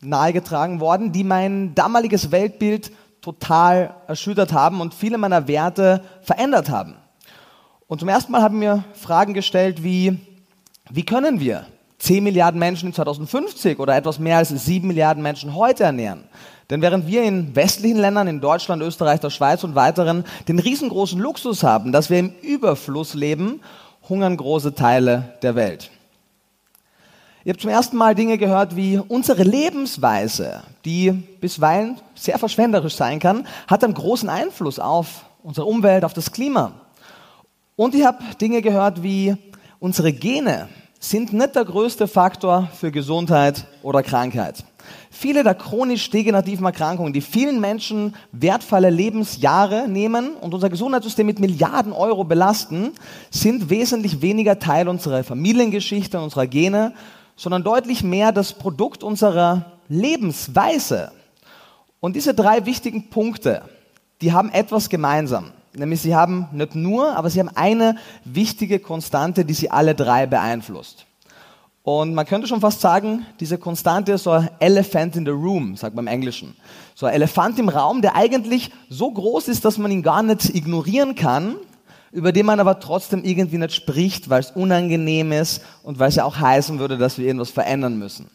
nahegetragen 0.00 0.80
worden, 0.80 1.12
die 1.12 1.24
mein 1.24 1.74
damaliges 1.74 2.30
Weltbild 2.30 2.92
total 3.22 3.94
erschüttert 4.06 4.52
haben 4.52 4.80
und 4.80 4.92
viele 4.92 5.18
meiner 5.18 5.48
Werte 5.48 6.02
verändert 6.20 6.68
haben. 6.68 6.96
Und 7.86 8.00
zum 8.00 8.08
ersten 8.08 8.32
Mal 8.32 8.42
haben 8.42 8.58
mir 8.58 8.84
Fragen 8.92 9.32
gestellt 9.32 9.82
wie, 9.82 10.18
wie 10.90 11.04
können 11.04 11.40
wir 11.40 11.66
10 11.98 12.22
Milliarden 12.22 12.58
Menschen 12.58 12.88
in 12.88 12.94
2050 12.94 13.78
oder 13.78 13.96
etwas 13.96 14.18
mehr 14.18 14.38
als 14.38 14.50
7 14.50 14.86
Milliarden 14.86 15.22
Menschen 15.22 15.54
heute 15.54 15.84
ernähren? 15.84 16.24
Denn 16.68 16.82
während 16.82 17.06
wir 17.06 17.22
in 17.22 17.54
westlichen 17.54 17.98
Ländern, 17.98 18.26
in 18.26 18.40
Deutschland, 18.40 18.82
Österreich, 18.82 19.20
der 19.20 19.30
Schweiz 19.30 19.62
und 19.62 19.76
weiteren 19.76 20.24
den 20.48 20.58
riesengroßen 20.58 21.20
Luxus 21.20 21.62
haben, 21.62 21.92
dass 21.92 22.10
wir 22.10 22.18
im 22.18 22.32
Überfluss 22.42 23.14
leben, 23.14 23.60
hungern 24.08 24.36
große 24.36 24.74
Teile 24.74 25.36
der 25.42 25.54
Welt. 25.54 25.90
Ich 27.46 27.50
habe 27.50 27.60
zum 27.60 27.70
ersten 27.70 27.96
Mal 27.96 28.16
Dinge 28.16 28.38
gehört 28.38 28.74
wie 28.74 28.98
unsere 28.98 29.44
Lebensweise, 29.44 30.64
die 30.84 31.12
bisweilen 31.12 31.96
sehr 32.16 32.40
verschwenderisch 32.40 32.96
sein 32.96 33.20
kann, 33.20 33.46
hat 33.68 33.84
einen 33.84 33.94
großen 33.94 34.28
Einfluss 34.28 34.80
auf 34.80 35.26
unsere 35.44 35.64
Umwelt, 35.64 36.04
auf 36.04 36.12
das 36.12 36.32
Klima. 36.32 36.72
Und 37.76 37.94
ich 37.94 38.04
habe 38.04 38.18
Dinge 38.40 38.62
gehört 38.62 39.04
wie 39.04 39.36
unsere 39.78 40.12
Gene 40.12 40.68
sind 40.98 41.32
nicht 41.32 41.54
der 41.54 41.64
größte 41.64 42.08
Faktor 42.08 42.68
für 42.74 42.90
Gesundheit 42.90 43.64
oder 43.82 44.02
Krankheit. 44.02 44.64
Viele 45.10 45.44
der 45.44 45.54
chronisch 45.54 46.10
degenerativen 46.10 46.66
Erkrankungen, 46.66 47.12
die 47.12 47.20
vielen 47.20 47.60
Menschen 47.60 48.16
wertvolle 48.32 48.90
Lebensjahre 48.90 49.86
nehmen 49.88 50.34
und 50.34 50.52
unser 50.52 50.68
Gesundheitssystem 50.68 51.26
mit 51.26 51.38
Milliarden 51.38 51.92
Euro 51.92 52.24
belasten, 52.24 52.90
sind 53.30 53.70
wesentlich 53.70 54.20
weniger 54.20 54.58
Teil 54.58 54.88
unserer 54.88 55.22
Familiengeschichte, 55.22 56.20
unserer 56.20 56.48
Gene, 56.48 56.92
sondern 57.36 57.62
deutlich 57.62 58.02
mehr 58.02 58.32
das 58.32 58.52
Produkt 58.52 59.02
unserer 59.02 59.72
Lebensweise. 59.88 61.12
Und 62.00 62.16
diese 62.16 62.34
drei 62.34 62.66
wichtigen 62.66 63.10
Punkte, 63.10 63.62
die 64.20 64.32
haben 64.32 64.50
etwas 64.50 64.88
gemeinsam. 64.88 65.52
Nämlich 65.74 66.00
sie 66.00 66.14
haben 66.14 66.48
nicht 66.52 66.74
nur, 66.74 67.14
aber 67.16 67.28
sie 67.28 67.38
haben 67.38 67.50
eine 67.54 67.96
wichtige 68.24 68.78
Konstante, 68.78 69.44
die 69.44 69.54
sie 69.54 69.70
alle 69.70 69.94
drei 69.94 70.26
beeinflusst. 70.26 71.06
Und 71.82 72.14
man 72.14 72.26
könnte 72.26 72.48
schon 72.48 72.60
fast 72.60 72.80
sagen, 72.80 73.26
diese 73.38 73.58
Konstante 73.58 74.12
ist 74.12 74.24
so 74.24 74.32
ein 74.32 74.50
Elephant 74.58 75.14
in 75.14 75.24
the 75.24 75.30
Room, 75.30 75.76
sagt 75.76 75.94
man 75.94 76.06
im 76.06 76.12
Englischen. 76.12 76.56
So 76.96 77.06
ein 77.06 77.14
Elefant 77.14 77.58
im 77.60 77.68
Raum, 77.68 78.02
der 78.02 78.16
eigentlich 78.16 78.72
so 78.88 79.10
groß 79.10 79.46
ist, 79.48 79.64
dass 79.64 79.78
man 79.78 79.92
ihn 79.92 80.02
gar 80.02 80.22
nicht 80.24 80.52
ignorieren 80.52 81.14
kann, 81.14 81.56
über 82.12 82.32
den 82.32 82.46
man 82.46 82.60
aber 82.60 82.80
trotzdem 82.80 83.24
irgendwie 83.24 83.58
nicht 83.58 83.74
spricht, 83.74 84.30
weil 84.30 84.40
es 84.40 84.50
unangenehm 84.50 85.32
ist 85.32 85.62
und 85.82 85.98
weil 85.98 86.08
es 86.08 86.16
ja 86.16 86.24
auch 86.24 86.38
heißen 86.38 86.78
würde, 86.78 86.98
dass 86.98 87.18
wir 87.18 87.26
irgendwas 87.26 87.50
verändern 87.50 87.98
müssen. 87.98 88.28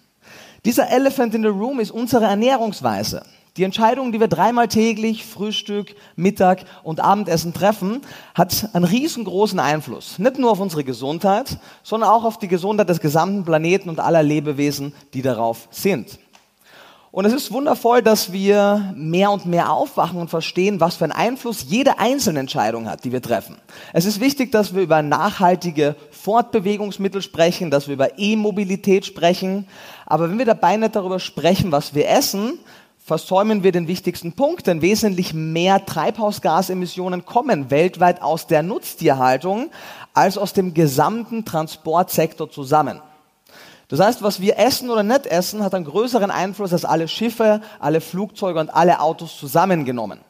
Dieser 0.66 0.90
Elephant 0.90 1.34
in 1.34 1.42
the 1.42 1.48
Room 1.48 1.80
ist 1.80 1.92
unsere 1.92 2.26
Ernährungsweise. 2.26 3.24
Die 3.58 3.64
Entscheidung, 3.64 4.14
die 4.14 4.20
wir 4.22 4.30
dreimal 4.30 4.70
täglich, 4.70 5.26
Frühstück, 5.26 5.94
Mittag 6.16 6.64
und 6.84 7.02
Abendessen 7.02 7.54
treffen, 7.54 8.00
hat 8.34 8.70
einen 8.72 8.86
riesengroßen 8.86 9.60
Einfluss. 9.60 10.20
Nicht 10.20 10.38
nur 10.38 10.52
auf 10.52 10.62
unsere 10.62 10.86
Gesundheit, 10.86 11.58
sondern 11.84 12.10
auch 12.10 12.24
auf 12.24 12.38
die 12.38 12.48
Gesundheit 12.48 12.88
des 12.88 13.02
gesamten 13.02 13.44
Planeten 13.44 13.90
und 13.90 14.00
aller 14.00 14.24
Lebewesen, 14.24 14.94
die 15.14 15.22
darauf 15.22 15.68
sind. 15.70 16.18
Und 17.14 17.26
es 17.26 17.34
ist 17.34 17.52
wundervoll, 17.52 18.02
dass 18.02 18.32
wir 18.32 18.94
mehr 18.96 19.32
und 19.32 19.46
mehr 19.46 19.74
aufwachen 19.74 20.18
und 20.18 20.30
verstehen, 20.30 20.80
was 20.80 20.96
für 20.96 21.04
einen 21.04 21.12
Einfluss 21.12 21.66
jede 21.68 22.00
einzelne 22.00 22.40
Entscheidung 22.40 22.90
hat, 22.90 23.04
die 23.04 23.12
wir 23.12 23.22
treffen. 23.22 23.58
Es 23.92 24.06
ist 24.06 24.22
wichtig, 24.22 24.50
dass 24.54 24.74
wir 24.74 24.82
über 24.82 25.02
nachhaltige 25.02 25.98
Fortbewegungsmittel 26.12 27.22
sprechen, 27.22 27.70
dass 27.70 27.88
wir 27.88 27.96
über 27.96 28.18
E-Mobilität 28.18 29.06
sprechen. 29.06 29.68
Aber 30.06 30.30
wenn 30.30 30.38
wir 30.38 30.46
dabei 30.46 30.78
nicht 30.78 30.96
darüber 30.96 31.20
sprechen, 31.20 31.74
was 31.74 31.94
wir 31.94 32.08
essen, 32.08 32.58
versäumen 32.98 33.62
wir 33.62 33.74
den 33.74 33.90
wichtigsten 33.90 34.32
Punkt, 34.32 34.68
denn 34.68 34.82
wesentlich 34.82 35.34
mehr 35.34 35.86
Treibhausgasemissionen 35.86 37.26
kommen 37.26 37.70
weltweit 37.72 38.22
aus 38.22 38.48
der 38.48 38.64
Nutztierhaltung 38.64 39.70
als 40.14 40.38
aus 40.38 40.54
dem 40.54 40.74
gesamten 40.74 41.44
Transportsektor 41.44 42.50
zusammen. 42.50 43.02
Das 43.92 44.00
heißt, 44.00 44.24
was 44.24 44.40
wir 44.40 44.58
essen 44.58 44.90
oder 44.90 45.04
nicht 45.04 45.28
essen, 45.28 45.66
hat 45.66 45.76
einen 45.76 45.84
größeren 45.84 46.32
Einfluss 46.32 46.72
als 46.72 46.86
alle 46.86 47.10
Schiffe, 47.10 47.60
alle 47.78 48.00
Flugzeuge 48.00 48.58
und 48.58 48.70
alle 48.74 49.02
Autos 49.02 49.38
zusammengenommen. 49.38 50.22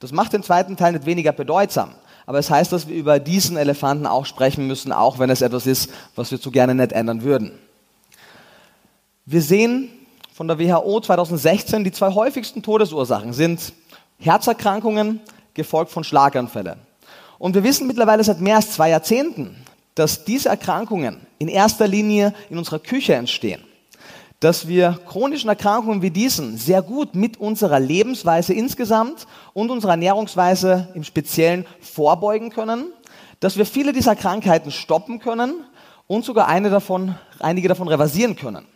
Das 0.00 0.10
macht 0.10 0.32
den 0.32 0.42
zweiten 0.42 0.76
Teil 0.76 0.90
nicht 0.90 1.06
weniger 1.06 1.30
bedeutsam. 1.30 1.94
Aber 2.26 2.40
es 2.40 2.50
heißt, 2.50 2.72
dass 2.72 2.88
wir 2.88 2.96
über 2.96 3.20
diesen 3.20 3.56
Elefanten 3.56 4.08
auch 4.08 4.26
sprechen 4.26 4.66
müssen, 4.66 4.90
auch 4.90 5.20
wenn 5.20 5.30
es 5.30 5.40
etwas 5.40 5.68
ist, 5.68 5.88
was 6.16 6.32
wir 6.32 6.40
zu 6.40 6.50
gerne 6.50 6.74
nicht 6.74 6.90
ändern 6.90 7.22
würden. 7.22 7.56
Wir 9.24 9.40
sehen 9.40 9.88
von 10.34 10.48
der 10.48 10.58
WHO 10.58 11.00
2016, 11.00 11.84
die 11.84 11.92
zwei 11.92 12.12
häufigsten 12.12 12.64
Todesursachen 12.64 13.32
sind 13.32 13.72
Herzerkrankungen, 14.18 15.20
gefolgt 15.54 15.92
von 15.92 16.02
Schlaganfällen. 16.02 16.80
Und 17.38 17.54
wir 17.54 17.62
wissen 17.62 17.86
mittlerweile 17.86 18.24
seit 18.24 18.40
mehr 18.40 18.56
als 18.56 18.72
zwei 18.72 18.90
Jahrzehnten, 18.90 19.54
dass 19.94 20.24
diese 20.24 20.48
Erkrankungen 20.48 21.25
in 21.38 21.48
erster 21.48 21.86
Linie 21.86 22.34
in 22.50 22.58
unserer 22.58 22.78
Küche 22.78 23.14
entstehen. 23.14 23.62
Dass 24.40 24.68
wir 24.68 24.98
chronischen 25.08 25.48
Erkrankungen 25.48 26.02
wie 26.02 26.10
diesen 26.10 26.58
sehr 26.58 26.82
gut 26.82 27.14
mit 27.14 27.38
unserer 27.38 27.80
Lebensweise 27.80 28.52
insgesamt 28.52 29.26
und 29.54 29.70
unserer 29.70 29.92
Ernährungsweise 29.92 30.88
im 30.94 31.04
Speziellen 31.04 31.66
vorbeugen 31.80 32.50
können. 32.50 32.92
Dass 33.40 33.56
wir 33.56 33.66
viele 33.66 33.92
dieser 33.92 34.14
Krankheiten 34.14 34.70
stoppen 34.70 35.20
können 35.20 35.64
und 36.06 36.24
sogar 36.24 36.48
davon, 36.60 37.14
einige 37.40 37.68
davon 37.68 37.88
reversieren 37.88 38.36
können. 38.36 38.66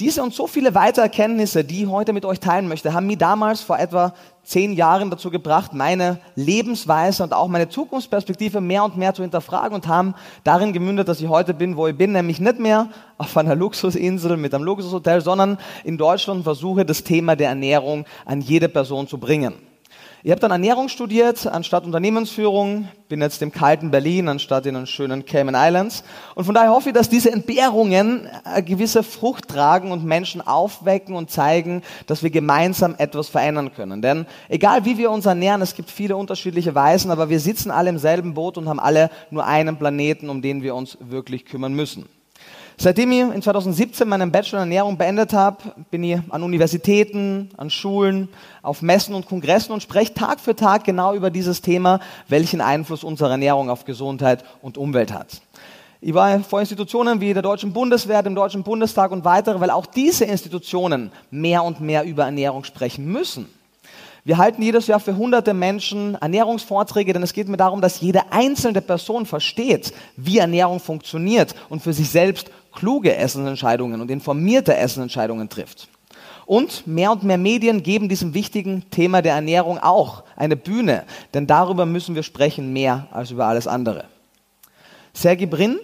Diese 0.00 0.22
und 0.22 0.34
so 0.34 0.46
viele 0.46 0.74
weitere 0.74 1.04
Erkenntnisse, 1.04 1.64
die 1.64 1.82
ich 1.82 1.88
heute 1.88 2.12
mit 2.12 2.24
euch 2.24 2.40
teilen 2.40 2.66
möchte, 2.66 2.94
haben 2.94 3.06
mich 3.06 3.18
damals 3.18 3.60
vor 3.60 3.78
etwa 3.78 4.14
zehn 4.42 4.72
Jahren 4.72 5.10
dazu 5.10 5.30
gebracht, 5.30 5.74
meine 5.74 6.18
Lebensweise 6.34 7.22
und 7.22 7.32
auch 7.34 7.46
meine 7.46 7.68
Zukunftsperspektive 7.68 8.60
mehr 8.60 8.84
und 8.84 8.96
mehr 8.96 9.14
zu 9.14 9.22
hinterfragen 9.22 9.74
und 9.74 9.86
haben 9.86 10.14
darin 10.44 10.72
gemündet, 10.72 11.08
dass 11.08 11.20
ich 11.20 11.28
heute 11.28 11.54
bin, 11.54 11.76
wo 11.76 11.86
ich 11.86 11.96
bin, 11.96 12.12
nämlich 12.12 12.40
nicht 12.40 12.58
mehr 12.58 12.88
auf 13.18 13.36
einer 13.36 13.54
Luxusinsel 13.62 14.36
mit 14.38 14.54
einem 14.54 14.64
Luxushotel, 14.64 15.20
sondern 15.20 15.58
in 15.84 15.98
Deutschland 15.98 16.42
versuche, 16.42 16.84
das 16.84 17.04
Thema 17.04 17.36
der 17.36 17.50
Ernährung 17.50 18.06
an 18.24 18.40
jede 18.40 18.68
Person 18.68 19.06
zu 19.06 19.18
bringen. 19.18 19.54
Ich 20.24 20.30
habe 20.30 20.40
dann 20.40 20.52
Ernährung 20.52 20.88
studiert 20.88 21.48
anstatt 21.48 21.84
Unternehmensführung, 21.84 22.86
bin 23.08 23.20
jetzt 23.20 23.42
im 23.42 23.50
kalten 23.50 23.90
Berlin 23.90 24.28
anstatt 24.28 24.66
in 24.66 24.74
den 24.74 24.86
schönen 24.86 25.26
Cayman 25.26 25.56
Islands. 25.56 26.04
Und 26.36 26.44
von 26.44 26.54
daher 26.54 26.70
hoffe 26.70 26.90
ich, 26.90 26.94
dass 26.94 27.08
diese 27.08 27.32
Entbehrungen 27.32 28.28
eine 28.44 28.62
gewisse 28.62 29.02
Frucht 29.02 29.48
tragen 29.48 29.90
und 29.90 30.04
Menschen 30.04 30.40
aufwecken 30.40 31.16
und 31.16 31.32
zeigen, 31.32 31.82
dass 32.06 32.22
wir 32.22 32.30
gemeinsam 32.30 32.94
etwas 32.98 33.30
verändern 33.30 33.74
können. 33.74 34.00
Denn 34.00 34.26
egal 34.48 34.84
wie 34.84 34.96
wir 34.96 35.10
uns 35.10 35.26
ernähren, 35.26 35.60
es 35.60 35.74
gibt 35.74 35.90
viele 35.90 36.16
unterschiedliche 36.16 36.72
Weisen, 36.72 37.10
aber 37.10 37.28
wir 37.28 37.40
sitzen 37.40 37.72
alle 37.72 37.90
im 37.90 37.98
selben 37.98 38.34
Boot 38.34 38.56
und 38.56 38.68
haben 38.68 38.78
alle 38.78 39.10
nur 39.32 39.44
einen 39.44 39.76
Planeten, 39.76 40.30
um 40.30 40.40
den 40.40 40.62
wir 40.62 40.76
uns 40.76 40.98
wirklich 41.00 41.46
kümmern 41.46 41.74
müssen. 41.74 42.06
Seitdem 42.82 43.12
ich 43.12 43.20
in 43.20 43.40
2017 43.40 44.08
meinen 44.08 44.32
Bachelor 44.32 44.64
in 44.64 44.72
Ernährung 44.72 44.98
beendet 44.98 45.32
habe, 45.32 45.58
bin 45.92 46.02
ich 46.02 46.18
an 46.30 46.42
Universitäten, 46.42 47.48
an 47.56 47.70
Schulen, 47.70 48.28
auf 48.60 48.82
Messen 48.82 49.14
und 49.14 49.24
Kongressen 49.24 49.70
und 49.70 49.84
spreche 49.84 50.14
Tag 50.14 50.40
für 50.40 50.56
Tag 50.56 50.82
genau 50.82 51.14
über 51.14 51.30
dieses 51.30 51.60
Thema, 51.62 52.00
welchen 52.26 52.60
Einfluss 52.60 53.04
unsere 53.04 53.30
Ernährung 53.30 53.70
auf 53.70 53.84
Gesundheit 53.84 54.44
und 54.62 54.78
Umwelt 54.78 55.12
hat. 55.12 55.42
Ich 56.00 56.12
war 56.12 56.40
vor 56.40 56.58
Institutionen 56.58 57.20
wie 57.20 57.32
der 57.32 57.42
Deutschen 57.42 57.72
Bundeswehr, 57.72 58.20
dem 58.20 58.34
Deutschen 58.34 58.64
Bundestag 58.64 59.12
und 59.12 59.24
weitere, 59.24 59.60
weil 59.60 59.70
auch 59.70 59.86
diese 59.86 60.24
Institutionen 60.24 61.12
mehr 61.30 61.62
und 61.62 61.80
mehr 61.80 62.02
über 62.02 62.24
Ernährung 62.24 62.64
sprechen 62.64 63.06
müssen. 63.06 63.46
Wir 64.24 64.38
halten 64.38 64.62
jedes 64.62 64.86
Jahr 64.88 65.00
für 65.00 65.16
hunderte 65.16 65.52
Menschen 65.52 66.16
Ernährungsvorträge, 66.16 67.12
denn 67.12 67.24
es 67.24 67.32
geht 67.32 67.48
mir 67.48 67.56
darum, 67.56 67.80
dass 67.80 68.00
jede 68.00 68.32
einzelne 68.32 68.80
Person 68.80 69.26
versteht, 69.26 69.92
wie 70.16 70.38
Ernährung 70.38 70.78
funktioniert 70.78 71.56
und 71.68 71.82
für 71.82 71.92
sich 71.92 72.08
selbst 72.08 72.48
kluge 72.72 73.14
Essensentscheidungen 73.14 74.00
und 74.00 74.10
informierte 74.10 74.76
Essensentscheidungen 74.76 75.48
trifft. 75.48 75.88
Und 76.46 76.86
mehr 76.86 77.12
und 77.12 77.22
mehr 77.22 77.38
Medien 77.38 77.82
geben 77.82 78.08
diesem 78.08 78.34
wichtigen 78.34 78.90
Thema 78.90 79.22
der 79.22 79.34
Ernährung 79.34 79.78
auch 79.78 80.24
eine 80.36 80.56
Bühne, 80.56 81.04
denn 81.34 81.46
darüber 81.46 81.86
müssen 81.86 82.14
wir 82.14 82.22
sprechen 82.22 82.72
mehr 82.72 83.06
als 83.12 83.30
über 83.30 83.46
alles 83.46 83.66
andere. 83.66 84.04
Sergey 85.12 85.46
Brin, 85.46 85.78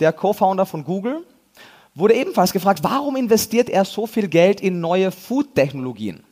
der 0.00 0.12
Co-Founder 0.12 0.66
von 0.66 0.84
Google, 0.84 1.24
wurde 1.94 2.14
ebenfalls 2.14 2.52
gefragt, 2.52 2.80
warum 2.82 3.16
investiert 3.16 3.68
er 3.68 3.84
so 3.84 4.06
viel 4.06 4.28
Geld 4.28 4.60
in 4.60 4.80
neue 4.80 5.10
Food-Technologien? 5.10 6.22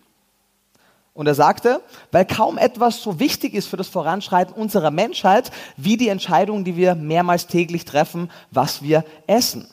Und 1.15 1.29
er 1.29 1.35
sagte, 1.37 1.81
weil 2.11 2.25
kaum 2.27 2.59
etwas 2.59 3.01
so 3.01 3.21
wichtig 3.21 3.55
ist 3.55 3.69
für 3.69 3.77
das 3.77 3.87
Voranschreiten 3.87 4.53
unserer 4.53 4.91
Menschheit, 4.91 5.53
wie 5.77 5.97
die 5.97 6.09
Entscheidung, 6.09 6.65
die 6.65 6.77
wir 6.77 6.97
mehrmals 6.97 7.47
täglich 7.47 7.85
treffen, 7.85 8.31
was 8.51 8.83
wir 8.83 9.05
essen. 9.29 9.69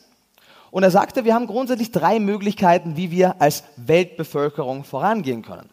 Und 0.70 0.84
er 0.84 0.92
sagte, 0.92 1.24
wir 1.24 1.34
haben 1.34 1.48
grundsätzlich 1.48 1.90
drei 1.90 2.20
Möglichkeiten, 2.20 2.96
wie 2.96 3.10
wir 3.10 3.42
als 3.42 3.64
Weltbevölkerung 3.76 4.84
vorangehen 4.84 5.42
können. 5.42 5.68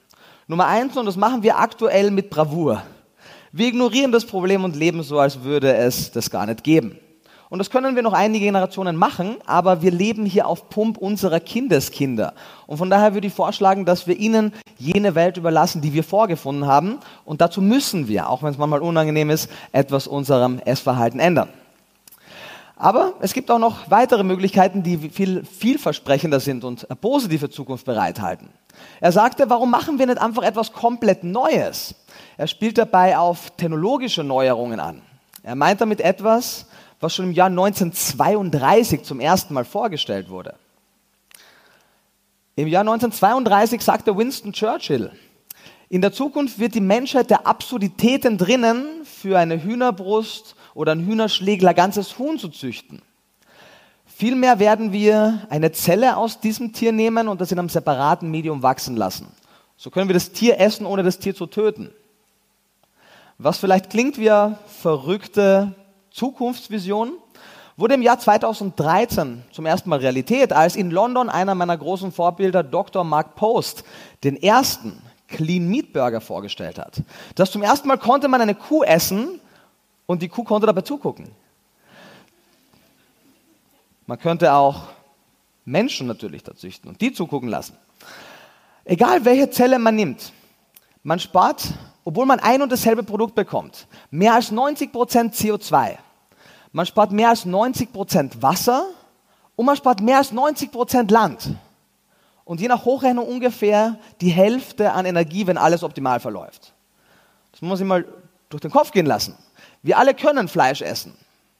Nummer 0.47 0.65
eins, 0.65 0.97
und 0.97 1.05
das 1.05 1.15
machen 1.15 1.43
wir 1.43 1.59
aktuell 1.59 2.09
mit 2.09 2.31
Bravour. 2.31 2.81
Wir 3.51 3.67
ignorieren 3.67 4.11
das 4.11 4.25
Problem 4.25 4.63
und 4.63 4.75
leben 4.75 5.03
so, 5.03 5.19
als 5.19 5.43
würde 5.43 5.75
es 5.75 6.11
das 6.11 6.31
gar 6.31 6.47
nicht 6.47 6.63
geben. 6.63 6.99
Und 7.49 7.57
das 7.57 7.71
können 7.71 7.95
wir 7.95 8.03
noch 8.03 8.13
einige 8.13 8.45
Generationen 8.45 8.95
machen, 8.95 9.37
aber 9.47 9.81
wir 9.81 9.89
leben 9.89 10.25
hier 10.25 10.47
auf 10.47 10.69
Pump 10.69 10.99
unserer 10.99 11.39
Kindeskinder. 11.39 12.33
Und 12.67 12.77
von 12.77 12.91
daher 12.91 13.15
würde 13.15 13.25
ich 13.25 13.33
vorschlagen, 13.33 13.85
dass 13.85 14.05
wir 14.05 14.15
ihnen 14.17 14.53
jene 14.77 15.15
Welt 15.15 15.37
überlassen, 15.37 15.81
die 15.81 15.93
wir 15.93 16.03
vorgefunden 16.03 16.67
haben. 16.67 16.99
Und 17.25 17.41
dazu 17.41 17.59
müssen 17.59 18.07
wir, 18.07 18.29
auch 18.29 18.43
wenn 18.43 18.51
es 18.51 18.59
manchmal 18.59 18.81
unangenehm 18.81 19.31
ist, 19.31 19.49
etwas 19.71 20.05
unserem 20.05 20.59
Essverhalten 20.59 21.19
ändern. 21.19 21.49
Aber 22.75 23.13
es 23.19 23.33
gibt 23.33 23.49
auch 23.49 23.59
noch 23.59 23.89
weitere 23.89 24.23
Möglichkeiten, 24.23 24.83
die 24.83 25.09
viel 25.09 25.43
vielversprechender 25.43 26.39
sind 26.39 26.63
und 26.63 26.89
eine 26.89 26.95
positive 26.95 27.49
Zukunft 27.49 27.85
bereithalten. 27.85 28.47
Er 29.01 29.11
sagte, 29.11 29.49
warum 29.49 29.71
machen 29.71 29.97
wir 29.97 30.05
nicht 30.05 30.21
einfach 30.21 30.43
etwas 30.43 30.71
komplett 30.71 31.23
Neues? 31.23 31.95
Er 32.37 32.47
spielt 32.47 32.77
dabei 32.77 33.17
auf 33.17 33.49
technologische 33.57 34.23
Neuerungen 34.23 34.79
an. 34.79 35.01
Er 35.43 35.55
meint 35.55 35.81
damit 35.81 35.99
etwas, 35.99 36.67
was 36.99 37.15
schon 37.15 37.25
im 37.25 37.31
Jahr 37.31 37.47
1932 37.47 39.03
zum 39.03 39.19
ersten 39.19 39.53
Mal 39.53 39.65
vorgestellt 39.65 40.29
wurde. 40.29 40.55
Im 42.55 42.67
Jahr 42.67 42.81
1932 42.81 43.81
sagte 43.81 44.17
Winston 44.17 44.51
Churchill, 44.51 45.11
in 45.87 46.01
der 46.01 46.11
Zukunft 46.11 46.59
wird 46.59 46.75
die 46.75 46.81
Menschheit 46.81 47.31
der 47.31 47.47
Absurditäten 47.47 48.37
drinnen, 48.37 49.05
für 49.05 49.39
eine 49.39 49.63
Hühnerbrust 49.63 50.55
oder 50.75 50.91
ein 50.91 51.05
Hühnerschlägler 51.05 51.73
ganzes 51.73 52.19
Huhn 52.19 52.37
zu 52.37 52.49
züchten. 52.49 53.01
Vielmehr 54.05 54.59
werden 54.59 54.91
wir 54.91 55.47
eine 55.49 55.71
Zelle 55.71 56.17
aus 56.17 56.41
diesem 56.41 56.73
Tier 56.73 56.91
nehmen 56.91 57.27
und 57.27 57.41
das 57.41 57.51
in 57.51 57.57
einem 57.57 57.69
separaten 57.69 58.29
Medium 58.29 58.61
wachsen 58.61 58.97
lassen. 58.97 59.27
So 59.77 59.89
können 59.89 60.09
wir 60.09 60.13
das 60.13 60.31
Tier 60.31 60.59
essen, 60.59 60.85
ohne 60.85 61.03
das 61.03 61.19
Tier 61.19 61.33
zu 61.33 61.47
töten. 61.47 61.89
Was 63.37 63.57
vielleicht 63.57 63.89
klingt 63.89 64.17
wie 64.17 64.29
eine 64.29 64.59
verrückte 64.67 65.73
Zukunftsvision, 66.11 67.13
wurde 67.77 67.93
im 67.93 68.01
Jahr 68.01 68.19
2013 68.19 69.43
zum 69.51 69.65
ersten 69.65 69.89
Mal 69.89 69.99
Realität, 69.99 70.51
als 70.51 70.75
in 70.75 70.91
London 70.91 71.29
einer 71.29 71.55
meiner 71.55 71.77
großen 71.77 72.11
Vorbilder, 72.11 72.61
Dr. 72.61 73.03
Mark 73.03 73.35
Post, 73.35 73.85
den 74.23 74.35
ersten 74.41 75.01
Clean 75.29 75.65
Meat 75.65 75.93
Burger 75.93 76.19
vorgestellt 76.19 76.77
hat. 76.77 77.01
Das 77.35 77.51
zum 77.51 77.63
ersten 77.63 77.87
Mal 77.87 77.97
konnte 77.97 78.27
man 78.27 78.41
eine 78.41 78.55
Kuh 78.55 78.83
essen 78.83 79.39
und 80.05 80.21
die 80.21 80.27
Kuh 80.27 80.43
konnte 80.43 80.67
dabei 80.67 80.81
zugucken. 80.81 81.31
Man 84.07 84.19
könnte 84.19 84.53
auch 84.53 84.87
Menschen 85.65 86.07
natürlich 86.07 86.43
da 86.43 86.55
züchten 86.55 86.89
und 86.89 86.99
die 86.99 87.13
zugucken 87.13 87.47
lassen. 87.47 87.77
Egal 88.83 89.23
welche 89.23 89.51
Zelle 89.51 89.77
man 89.77 89.95
nimmt, 89.95 90.33
man 91.03 91.19
spart, 91.19 91.73
obwohl 92.09 92.25
man 92.25 92.39
ein 92.39 92.61
und 92.61 92.71
dasselbe 92.71 93.03
Produkt 93.03 93.35
bekommt, 93.35 93.87
mehr 94.09 94.33
als 94.33 94.51
90% 94.51 94.91
CO2 95.33 95.97
man 96.71 96.85
spart 96.85 97.11
mehr 97.11 97.29
als 97.29 97.45
90 97.45 97.91
Prozent 97.91 98.41
Wasser 98.41 98.85
und 99.55 99.65
man 99.65 99.75
spart 99.75 100.01
mehr 100.01 100.17
als 100.17 100.31
90 100.31 100.71
Prozent 100.71 101.11
Land. 101.11 101.55
Und 102.45 102.61
je 102.61 102.67
nach 102.67 102.85
Hochrechnung 102.85 103.27
ungefähr 103.27 103.97
die 104.21 104.29
Hälfte 104.29 104.91
an 104.91 105.05
Energie, 105.05 105.45
wenn 105.47 105.57
alles 105.57 105.83
optimal 105.83 106.19
verläuft. 106.19 106.73
Das 107.51 107.61
muss 107.61 107.79
sich 107.79 107.87
mal 107.87 108.05
durch 108.49 108.61
den 108.61 108.71
Kopf 108.71 108.91
gehen 108.91 109.05
lassen. 109.05 109.35
Wir 109.83 109.97
alle 109.97 110.13
können 110.13 110.47
Fleisch 110.47 110.81
essen. 110.81 111.15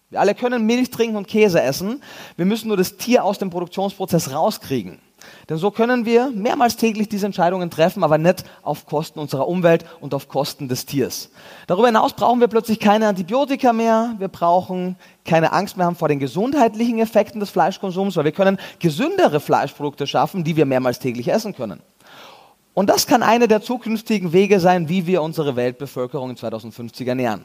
Wir 0.09 0.19
alle 0.19 0.33
können 0.33 0.65
Milch 0.65 0.89
trinken 0.89 1.15
und 1.15 1.27
Käse 1.27 1.61
essen. 1.61 2.01
Wir 2.35 2.45
müssen 2.45 2.67
nur 2.67 2.77
das 2.77 2.97
Tier 2.97 3.23
aus 3.23 3.37
dem 3.37 3.51
Produktionsprozess 3.51 4.31
rauskriegen. 4.31 4.99
Denn 5.49 5.57
so 5.57 5.71
können 5.71 6.05
wir 6.05 6.29
mehrmals 6.31 6.75
täglich 6.75 7.09
diese 7.09 7.25
Entscheidungen 7.25 7.69
treffen, 7.69 8.03
aber 8.03 8.17
nicht 8.17 8.43
auf 8.61 8.85
Kosten 8.85 9.19
unserer 9.19 9.47
Umwelt 9.47 9.85
und 9.99 10.13
auf 10.13 10.27
Kosten 10.27 10.67
des 10.67 10.85
Tiers. 10.85 11.29
Darüber 11.67 11.87
hinaus 11.87 12.13
brauchen 12.13 12.39
wir 12.39 12.47
plötzlich 12.47 12.79
keine 12.79 13.07
Antibiotika 13.07 13.73
mehr, 13.73 14.15
wir 14.17 14.27
brauchen 14.27 14.95
keine 15.25 15.53
Angst 15.53 15.77
mehr 15.77 15.85
haben 15.85 15.95
vor 15.95 16.07
den 16.07 16.19
gesundheitlichen 16.19 16.99
Effekten 16.99 17.39
des 17.39 17.49
Fleischkonsums, 17.51 18.15
weil 18.15 18.25
wir 18.25 18.31
können 18.31 18.57
gesündere 18.79 19.39
Fleischprodukte 19.39 20.07
schaffen, 20.07 20.43
die 20.43 20.55
wir 20.55 20.65
mehrmals 20.65 20.99
täglich 20.99 21.31
essen 21.31 21.55
können. 21.55 21.81
Und 22.73 22.89
das 22.89 23.07
kann 23.07 23.23
einer 23.23 23.47
der 23.47 23.61
zukünftigen 23.61 24.31
Wege 24.31 24.59
sein, 24.59 24.89
wie 24.89 25.05
wir 25.05 25.21
unsere 25.21 25.55
Weltbevölkerung 25.55 26.29
in 26.29 26.37
2050 26.37 27.07
ernähren. 27.07 27.43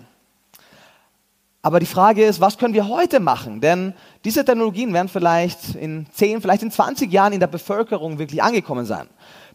Aber 1.64 1.80
die 1.80 1.87
Frage 1.87 2.26
ist, 2.26 2.42
was 2.42 2.59
können 2.59 2.75
wir 2.75 2.88
heute 2.88 3.21
machen? 3.21 3.62
Denn 3.62 3.94
diese 4.23 4.44
Technologien 4.44 4.92
werden 4.92 5.09
vielleicht 5.09 5.75
in 5.75 6.04
10, 6.12 6.42
vielleicht 6.42 6.62
in 6.62 6.71
20 6.71 7.11
Jahren 7.11 7.33
in 7.33 7.40
der 7.40 7.47
Bevölkerung 7.47 8.18
wirklich 8.18 8.42
angekommen 8.42 8.85
sein. 8.85 9.09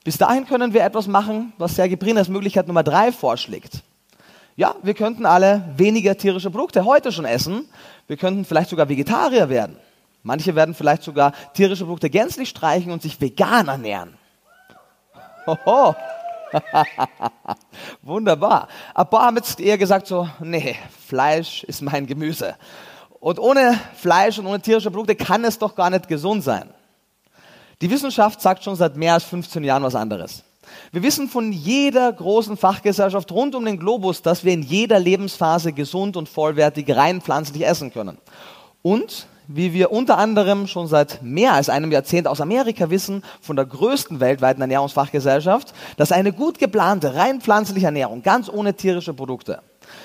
Bis 0.03 0.17
dahin 0.17 0.47
können 0.47 0.73
wir 0.73 0.83
etwas 0.83 1.05
machen, 1.05 1.53
was 1.59 1.75
Sergei 1.75 1.97
Brin 1.97 2.17
als 2.17 2.27
Möglichkeit 2.27 2.65
Nummer 2.65 2.81
drei 2.81 3.11
vorschlägt. 3.11 3.83
Ja, 4.55 4.73
wir 4.81 4.95
könnten 4.95 5.27
alle 5.27 5.63
weniger 5.77 6.17
tierische 6.17 6.49
Produkte 6.49 6.83
heute 6.83 7.11
schon 7.11 7.25
essen. 7.25 7.69
Wir 8.07 8.17
könnten 8.17 8.43
vielleicht 8.43 8.71
sogar 8.71 8.89
Vegetarier 8.89 9.47
werden. 9.49 9.77
Manche 10.23 10.55
werden 10.55 10.73
vielleicht 10.73 11.03
sogar 11.03 11.33
tierische 11.53 11.83
Produkte 11.83 12.09
gänzlich 12.09 12.49
streichen 12.49 12.91
und 12.91 13.03
sich 13.03 13.21
vegan 13.21 13.67
ernähren. 13.67 14.15
Hoho. 15.45 15.93
Wunderbar. 18.01 18.67
Paar 18.93 19.25
haben 19.25 19.37
jetzt 19.37 19.59
eher 19.59 19.77
gesagt 19.77 20.07
so, 20.07 20.27
nee, 20.39 20.75
Fleisch 21.07 21.63
ist 21.63 21.81
mein 21.81 22.05
Gemüse. 22.07 22.55
Und 23.19 23.39
ohne 23.39 23.79
Fleisch 23.95 24.39
und 24.39 24.45
ohne 24.45 24.61
tierische 24.61 24.91
Produkte 24.91 25.15
kann 25.15 25.43
es 25.43 25.59
doch 25.59 25.75
gar 25.75 25.89
nicht 25.89 26.07
gesund 26.07 26.43
sein. 26.43 26.69
Die 27.81 27.89
Wissenschaft 27.89 28.41
sagt 28.41 28.63
schon 28.63 28.75
seit 28.75 28.95
mehr 28.95 29.13
als 29.13 29.23
15 29.25 29.63
Jahren 29.63 29.83
was 29.83 29.95
anderes. 29.95 30.43
Wir 30.91 31.03
wissen 31.03 31.27
von 31.27 31.51
jeder 31.51 32.11
großen 32.11 32.57
Fachgesellschaft 32.57 33.31
rund 33.31 33.55
um 33.55 33.65
den 33.65 33.79
Globus, 33.79 34.21
dass 34.21 34.43
wir 34.43 34.53
in 34.53 34.61
jeder 34.61 34.99
Lebensphase 34.99 35.73
gesund 35.73 36.15
und 36.17 36.29
vollwertig 36.29 36.95
rein 36.95 37.21
pflanzlich 37.21 37.65
essen 37.65 37.91
können. 37.91 38.17
Und 38.81 39.27
wie 39.51 39.73
wir 39.73 39.91
unter 39.91 40.19
anderem 40.19 40.67
schon 40.67 40.87
seit 40.87 41.23
mehr 41.23 41.53
als 41.53 41.69
einem 41.69 41.91
Jahrzehnt 41.91 42.27
aus 42.27 42.39
Amerika 42.39 42.91
wissen, 42.91 43.23
von 43.41 43.55
der 43.55 43.65
größten 43.65 44.19
weltweiten 44.19 44.61
Ernährungsfachgesellschaft, 44.61 45.73
dass 45.97 46.11
eine 46.11 46.31
gut 46.31 46.59
geplante, 46.59 47.15
rein 47.15 47.41
pflanzliche 47.41 47.87
Ernährung, 47.87 48.21
ganz 48.21 48.47
ohne 48.47 48.75
tierische 48.75 49.15
Produkte, 49.15 49.63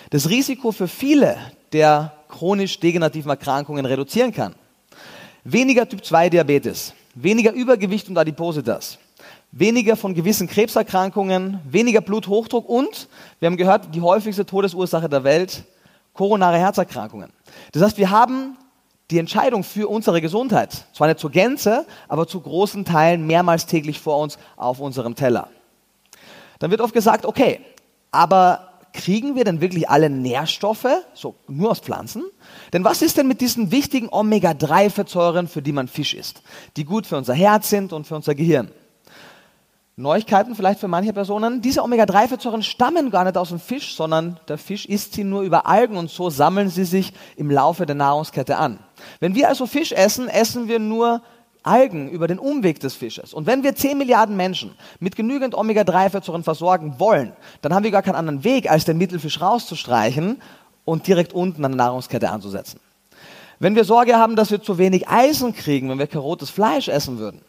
das 0.08 0.30
Risiko 0.30 0.72
für 0.72 0.88
viele 0.88 1.36
der 1.74 2.14
chronisch 2.28 2.80
degenerativen 2.80 3.30
Erkrankungen 3.30 3.84
reduzieren 3.84 4.32
kann. 4.32 4.54
Weniger 5.44 5.86
Typ-2-Diabetes, 5.86 6.94
weniger 7.14 7.52
Übergewicht 7.52 8.08
und 8.08 8.16
Adipositas, 8.16 8.98
weniger 9.52 9.94
von 9.96 10.14
gewissen 10.14 10.48
Krebserkrankungen, 10.48 11.60
weniger 11.68 12.00
Bluthochdruck 12.00 12.66
und, 12.66 13.08
wir 13.40 13.46
haben 13.46 13.58
gehört, 13.58 13.94
die 13.94 14.00
häufigste 14.00 14.46
Todesursache 14.46 15.10
der 15.10 15.22
Welt, 15.22 15.64
koronare 16.14 16.56
Herzerkrankungen. 16.56 17.30
Das 17.72 17.82
heißt, 17.82 17.98
wir 17.98 18.08
haben 18.08 18.56
die 19.14 19.20
Entscheidung 19.20 19.62
für 19.62 19.88
unsere 19.88 20.20
Gesundheit, 20.20 20.86
zwar 20.92 21.06
nicht 21.06 21.20
zur 21.20 21.30
Gänze, 21.30 21.86
aber 22.08 22.26
zu 22.26 22.40
großen 22.40 22.84
Teilen 22.84 23.26
mehrmals 23.26 23.66
täglich 23.66 24.00
vor 24.00 24.18
uns 24.18 24.38
auf 24.56 24.80
unserem 24.80 25.14
Teller. 25.14 25.48
Dann 26.58 26.72
wird 26.72 26.80
oft 26.80 26.92
gesagt, 26.92 27.24
okay, 27.24 27.60
aber 28.10 28.72
kriegen 28.92 29.36
wir 29.36 29.44
denn 29.44 29.60
wirklich 29.60 29.88
alle 29.88 30.10
Nährstoffe, 30.10 30.88
so 31.14 31.36
nur 31.46 31.70
aus 31.70 31.78
Pflanzen? 31.78 32.24
Denn 32.72 32.84
was 32.84 33.02
ist 33.02 33.16
denn 33.16 33.28
mit 33.28 33.40
diesen 33.40 33.70
wichtigen 33.70 34.08
Omega-3-Fettsäuren, 34.10 35.46
für 35.46 35.62
die 35.62 35.72
man 35.72 35.86
Fisch 35.86 36.14
isst, 36.14 36.42
die 36.76 36.84
gut 36.84 37.06
für 37.06 37.16
unser 37.16 37.34
Herz 37.34 37.70
sind 37.70 37.92
und 37.92 38.06
für 38.08 38.16
unser 38.16 38.34
Gehirn? 38.34 38.70
Neuigkeiten 39.96 40.56
vielleicht 40.56 40.80
für 40.80 40.88
manche 40.88 41.12
Personen. 41.12 41.62
Diese 41.62 41.84
Omega-3-Fettsäuren 41.84 42.64
stammen 42.64 43.12
gar 43.12 43.22
nicht 43.22 43.38
aus 43.38 43.50
dem 43.50 43.60
Fisch, 43.60 43.94
sondern 43.94 44.40
der 44.48 44.58
Fisch 44.58 44.86
isst 44.86 45.12
sie 45.12 45.22
nur 45.22 45.42
über 45.42 45.66
Algen 45.66 45.96
und 45.96 46.10
so 46.10 46.30
sammeln 46.30 46.68
sie 46.68 46.84
sich 46.84 47.12
im 47.36 47.48
Laufe 47.48 47.86
der 47.86 47.94
Nahrungskette 47.94 48.56
an. 48.56 48.80
Wenn 49.20 49.36
wir 49.36 49.48
also 49.48 49.66
Fisch 49.66 49.92
essen, 49.92 50.26
essen 50.26 50.66
wir 50.66 50.80
nur 50.80 51.22
Algen 51.62 52.10
über 52.10 52.26
den 52.26 52.40
Umweg 52.40 52.80
des 52.80 52.94
Fisches. 52.94 53.32
Und 53.32 53.46
wenn 53.46 53.62
wir 53.62 53.76
10 53.76 53.96
Milliarden 53.96 54.36
Menschen 54.36 54.74
mit 54.98 55.14
genügend 55.14 55.54
Omega-3-Fettsäuren 55.54 56.42
versorgen 56.42 56.96
wollen, 56.98 57.32
dann 57.62 57.72
haben 57.72 57.84
wir 57.84 57.92
gar 57.92 58.02
keinen 58.02 58.16
anderen 58.16 58.42
Weg, 58.42 58.68
als 58.68 58.84
den 58.84 58.98
Mittelfisch 58.98 59.40
rauszustreichen 59.40 60.42
und 60.84 61.06
direkt 61.06 61.32
unten 61.32 61.64
an 61.64 61.70
der 61.70 61.86
Nahrungskette 61.86 62.30
anzusetzen. 62.30 62.80
Wenn 63.60 63.76
wir 63.76 63.84
Sorge 63.84 64.16
haben, 64.16 64.34
dass 64.34 64.50
wir 64.50 64.60
zu 64.60 64.76
wenig 64.76 65.08
Eisen 65.08 65.54
kriegen, 65.54 65.88
wenn 65.88 66.00
wir 66.00 66.08
karotes 66.08 66.50
Fleisch 66.50 66.88
essen 66.88 67.18
würden, 67.18 67.40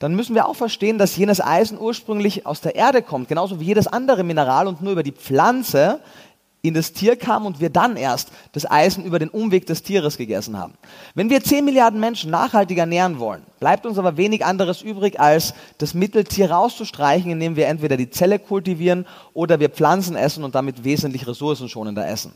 dann 0.00 0.16
müssen 0.16 0.34
wir 0.34 0.48
auch 0.48 0.56
verstehen, 0.56 0.98
dass 0.98 1.16
jenes 1.16 1.40
Eisen 1.40 1.78
ursprünglich 1.78 2.46
aus 2.46 2.60
der 2.62 2.74
Erde 2.74 3.02
kommt, 3.02 3.28
genauso 3.28 3.60
wie 3.60 3.66
jedes 3.66 3.86
andere 3.86 4.24
Mineral 4.24 4.66
und 4.66 4.82
nur 4.82 4.92
über 4.92 5.02
die 5.02 5.12
Pflanze 5.12 6.00
in 6.62 6.74
das 6.74 6.92
Tier 6.92 7.16
kam 7.16 7.46
und 7.46 7.60
wir 7.60 7.70
dann 7.70 7.96
erst 7.96 8.32
das 8.52 8.70
Eisen 8.70 9.04
über 9.04 9.18
den 9.18 9.28
Umweg 9.28 9.66
des 9.66 9.82
Tieres 9.82 10.16
gegessen 10.16 10.58
haben. 10.58 10.74
Wenn 11.14 11.30
wir 11.30 11.42
10 11.42 11.64
Milliarden 11.64 12.00
Menschen 12.00 12.30
nachhaltig 12.30 12.78
ernähren 12.78 13.18
wollen, 13.18 13.42
bleibt 13.60 13.86
uns 13.86 13.98
aber 13.98 14.16
wenig 14.16 14.44
anderes 14.44 14.82
übrig, 14.82 15.20
als 15.20 15.54
das 15.78 15.94
Mitteltier 15.94 16.50
rauszustreichen, 16.50 17.30
indem 17.30 17.56
wir 17.56 17.66
entweder 17.66 17.96
die 17.96 18.10
Zelle 18.10 18.38
kultivieren 18.38 19.06
oder 19.34 19.60
wir 19.60 19.68
Pflanzen 19.68 20.16
essen 20.16 20.44
und 20.44 20.54
damit 20.54 20.82
wesentlich 20.84 21.26
ressourcenschonender 21.26 22.06
essen. 22.06 22.32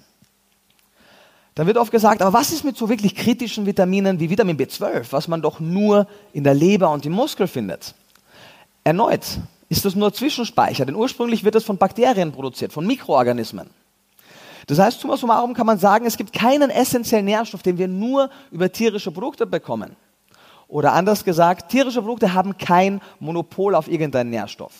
Dann 1.54 1.66
wird 1.68 1.76
oft 1.76 1.92
gesagt, 1.92 2.20
aber 2.20 2.32
was 2.32 2.52
ist 2.52 2.64
mit 2.64 2.76
so 2.76 2.88
wirklich 2.88 3.14
kritischen 3.14 3.64
Vitaminen 3.64 4.18
wie 4.18 4.28
Vitamin 4.28 4.56
B12, 4.56 5.06
was 5.10 5.28
man 5.28 5.40
doch 5.40 5.60
nur 5.60 6.08
in 6.32 6.42
der 6.42 6.54
Leber 6.54 6.90
und 6.90 7.06
im 7.06 7.12
Muskel 7.12 7.46
findet? 7.46 7.94
Erneut 8.82 9.24
ist 9.68 9.84
das 9.84 9.94
nur 9.94 10.12
Zwischenspeicher, 10.12 10.84
denn 10.84 10.96
ursprünglich 10.96 11.44
wird 11.44 11.54
es 11.54 11.64
von 11.64 11.78
Bakterien 11.78 12.32
produziert, 12.32 12.72
von 12.72 12.86
Mikroorganismen. 12.86 13.70
Das 14.66 14.78
heißt, 14.78 15.00
summa 15.00 15.16
summarum 15.16 15.54
kann 15.54 15.66
man 15.66 15.78
sagen, 15.78 16.06
es 16.06 16.16
gibt 16.16 16.32
keinen 16.32 16.70
essentiellen 16.70 17.24
Nährstoff, 17.24 17.62
den 17.62 17.78
wir 17.78 17.86
nur 17.86 18.30
über 18.50 18.72
tierische 18.72 19.12
Produkte 19.12 19.46
bekommen. 19.46 19.94
Oder 20.68 20.92
anders 20.92 21.24
gesagt, 21.24 21.70
tierische 21.70 22.00
Produkte 22.00 22.34
haben 22.34 22.56
kein 22.58 23.00
Monopol 23.20 23.74
auf 23.74 23.88
irgendeinen 23.88 24.30
Nährstoff. 24.30 24.72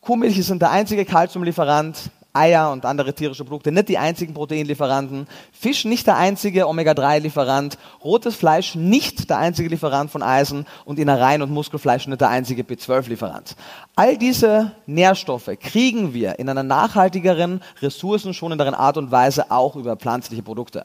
Kuhmilch 0.00 0.44
sind 0.44 0.62
der 0.62 0.70
einzige 0.70 1.04
Kalziumlieferant, 1.04 2.10
Eier 2.32 2.72
und 2.72 2.84
andere 2.84 3.14
tierische 3.14 3.44
Produkte 3.44 3.72
nicht 3.72 3.88
die 3.88 3.98
einzigen 3.98 4.34
Proteinlieferanten, 4.34 5.26
Fisch 5.52 5.84
nicht 5.84 6.06
der 6.06 6.16
einzige 6.16 6.66
Omega-3-Lieferant, 6.66 7.78
rotes 8.02 8.36
Fleisch 8.36 8.74
nicht 8.74 9.28
der 9.28 9.38
einzige 9.38 9.68
Lieferant 9.68 10.10
von 10.10 10.22
Eisen 10.22 10.66
und 10.84 10.98
Innereien 10.98 11.42
und 11.42 11.50
Muskelfleisch 11.50 12.06
nicht 12.06 12.20
der 12.20 12.30
einzige 12.30 12.62
B12-Lieferant. 12.62 13.56
All 13.96 14.16
diese 14.16 14.72
Nährstoffe 14.86 15.50
kriegen 15.60 16.14
wir 16.14 16.38
in 16.38 16.48
einer 16.48 16.62
nachhaltigeren, 16.62 17.62
ressourcenschonenderen 17.80 18.74
Art 18.74 18.96
und 18.96 19.10
Weise 19.10 19.50
auch 19.50 19.76
über 19.76 19.96
pflanzliche 19.96 20.42
Produkte. 20.42 20.84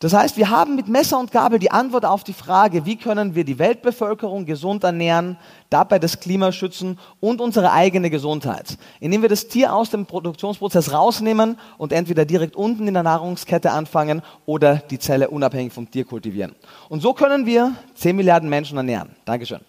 Das 0.00 0.12
heißt, 0.12 0.36
wir 0.36 0.48
haben 0.48 0.76
mit 0.76 0.86
Messer 0.86 1.18
und 1.18 1.32
Gabel 1.32 1.58
die 1.58 1.72
Antwort 1.72 2.04
auf 2.04 2.22
die 2.22 2.32
Frage, 2.32 2.86
wie 2.86 2.94
können 2.94 3.34
wir 3.34 3.42
die 3.42 3.58
Weltbevölkerung 3.58 4.46
gesund 4.46 4.84
ernähren, 4.84 5.36
dabei 5.70 5.98
das 5.98 6.20
Klima 6.20 6.52
schützen 6.52 7.00
und 7.18 7.40
unsere 7.40 7.72
eigene 7.72 8.08
Gesundheit, 8.08 8.78
indem 9.00 9.22
wir 9.22 9.28
das 9.28 9.48
Tier 9.48 9.74
aus 9.74 9.90
dem 9.90 10.06
Produktionsprozess 10.06 10.92
rausnehmen 10.92 11.58
und 11.78 11.92
entweder 11.92 12.24
direkt 12.24 12.54
unten 12.54 12.86
in 12.86 12.94
der 12.94 13.02
Nahrungskette 13.02 13.72
anfangen 13.72 14.22
oder 14.46 14.76
die 14.76 15.00
Zelle 15.00 15.30
unabhängig 15.30 15.72
vom 15.72 15.90
Tier 15.90 16.04
kultivieren. 16.04 16.54
Und 16.88 17.00
so 17.00 17.12
können 17.12 17.44
wir 17.44 17.74
10 17.96 18.14
Milliarden 18.14 18.48
Menschen 18.48 18.76
ernähren. 18.76 19.16
Dankeschön. 19.24 19.60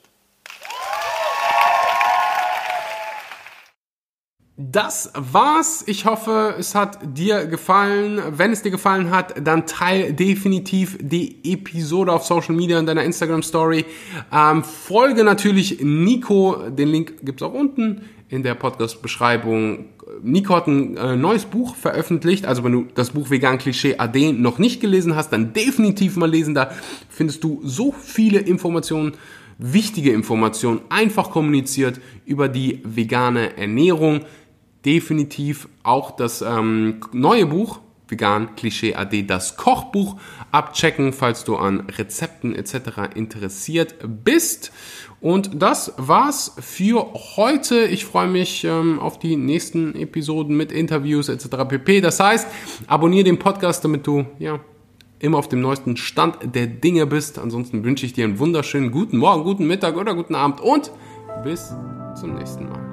Das 4.62 5.14
war's. 5.16 5.86
Ich 5.88 6.04
hoffe, 6.04 6.56
es 6.60 6.76
hat 6.76 7.00
dir 7.18 7.46
gefallen. 7.46 8.22
Wenn 8.32 8.52
es 8.52 8.62
dir 8.62 8.72
gefallen 8.72 9.10
hat, 9.10 9.36
dann 9.48 9.66
teil 9.66 10.12
definitiv 10.12 10.98
die 11.00 11.38
Episode 11.46 12.12
auf 12.12 12.26
Social 12.26 12.54
Media 12.54 12.78
in 12.78 12.86
deiner 12.86 13.06
Instagram 13.06 13.42
Story. 13.42 13.86
Ähm, 14.34 14.66
folge 14.66 15.24
natürlich 15.24 15.80
Nico. 15.82 16.58
Den 16.72 16.90
Link 16.90 17.24
gibt's 17.24 17.42
auch 17.42 17.54
unten 17.54 18.02
in 18.28 18.44
der 18.44 18.54
Podcast-Beschreibung. 18.56 19.86
Nico 20.22 20.54
hat 20.54 20.68
ein 20.68 20.98
äh, 20.98 21.16
neues 21.16 21.46
Buch 21.46 21.78
veröffentlicht. 21.78 22.46
Also 22.46 22.66
wenn 22.66 22.74
du 22.74 22.88
das 22.96 23.12
Buch 23.12 23.30
Vegan 23.30 23.60
Klischee 23.60 23.96
AD 23.98 24.34
noch 24.34 24.60
nicht 24.60 24.82
gelesen 24.82 25.16
hast, 25.16 25.32
dann 25.32 25.54
definitiv 25.54 26.18
mal 26.18 26.30
lesen. 26.30 26.54
Da 26.54 26.72
findest 27.08 27.46
du 27.46 27.62
so 27.64 27.94
viele 27.94 28.40
Informationen 28.40 29.14
wichtige 29.60 30.12
Informationen 30.14 30.80
einfach 30.90 31.30
kommuniziert 31.32 32.00
über 32.26 32.48
die 32.48 32.82
vegane 32.84 33.58
Ernährung 33.58 34.22
definitiv 34.86 35.68
auch 35.84 36.12
das 36.12 36.42
ähm, 36.42 37.02
neue 37.12 37.46
Buch 37.46 37.80
Vegan 38.10 38.56
Klischee 38.56 38.96
AD, 38.96 39.24
das 39.24 39.56
Kochbuch 39.56 40.18
abchecken, 40.52 41.14
falls 41.14 41.44
du 41.44 41.56
an 41.56 41.82
Rezepten 41.82 42.56
etc. 42.56 43.16
interessiert 43.16 43.96
bist. 44.24 44.72
Und 45.22 45.62
das 45.62 45.94
war's 45.98 46.56
für 46.60 47.14
heute. 47.36 47.86
Ich 47.86 48.06
freue 48.06 48.28
mich 48.28 48.64
ähm, 48.64 49.00
auf 49.00 49.20
die 49.20 49.36
nächsten 49.36 49.96
Episoden 49.96 50.56
mit 50.56 50.72
Interviews 50.72 51.30
etc. 51.30 51.68
pp. 51.68 52.02
Das 52.02 52.20
heißt, 52.20 52.48
abonniere 52.88 53.26
den 53.26 53.40
Podcast, 53.40 53.84
damit 53.84 54.08
du 54.08 54.26
ja 54.40 54.60
immer 55.20 55.38
auf 55.38 55.50
dem 55.50 55.60
neuesten 55.60 55.98
Stand 55.98 56.56
der 56.56 56.68
Dinge 56.68 57.06
bist. 57.06 57.38
Ansonsten 57.38 57.84
wünsche 57.84 58.06
ich 58.06 58.14
dir 58.14 58.24
einen 58.24 58.40
wunderschönen 58.40 58.92
guten 58.92 59.18
Morgen, 59.18 59.44
guten 59.44 59.68
Mittag 59.68 59.98
oder 59.98 60.16
guten 60.16 60.36
Abend 60.36 60.62
und 60.62 60.92
bis 61.44 61.74
zum 62.20 62.36
nächsten 62.36 62.70
Mal. 62.70 62.89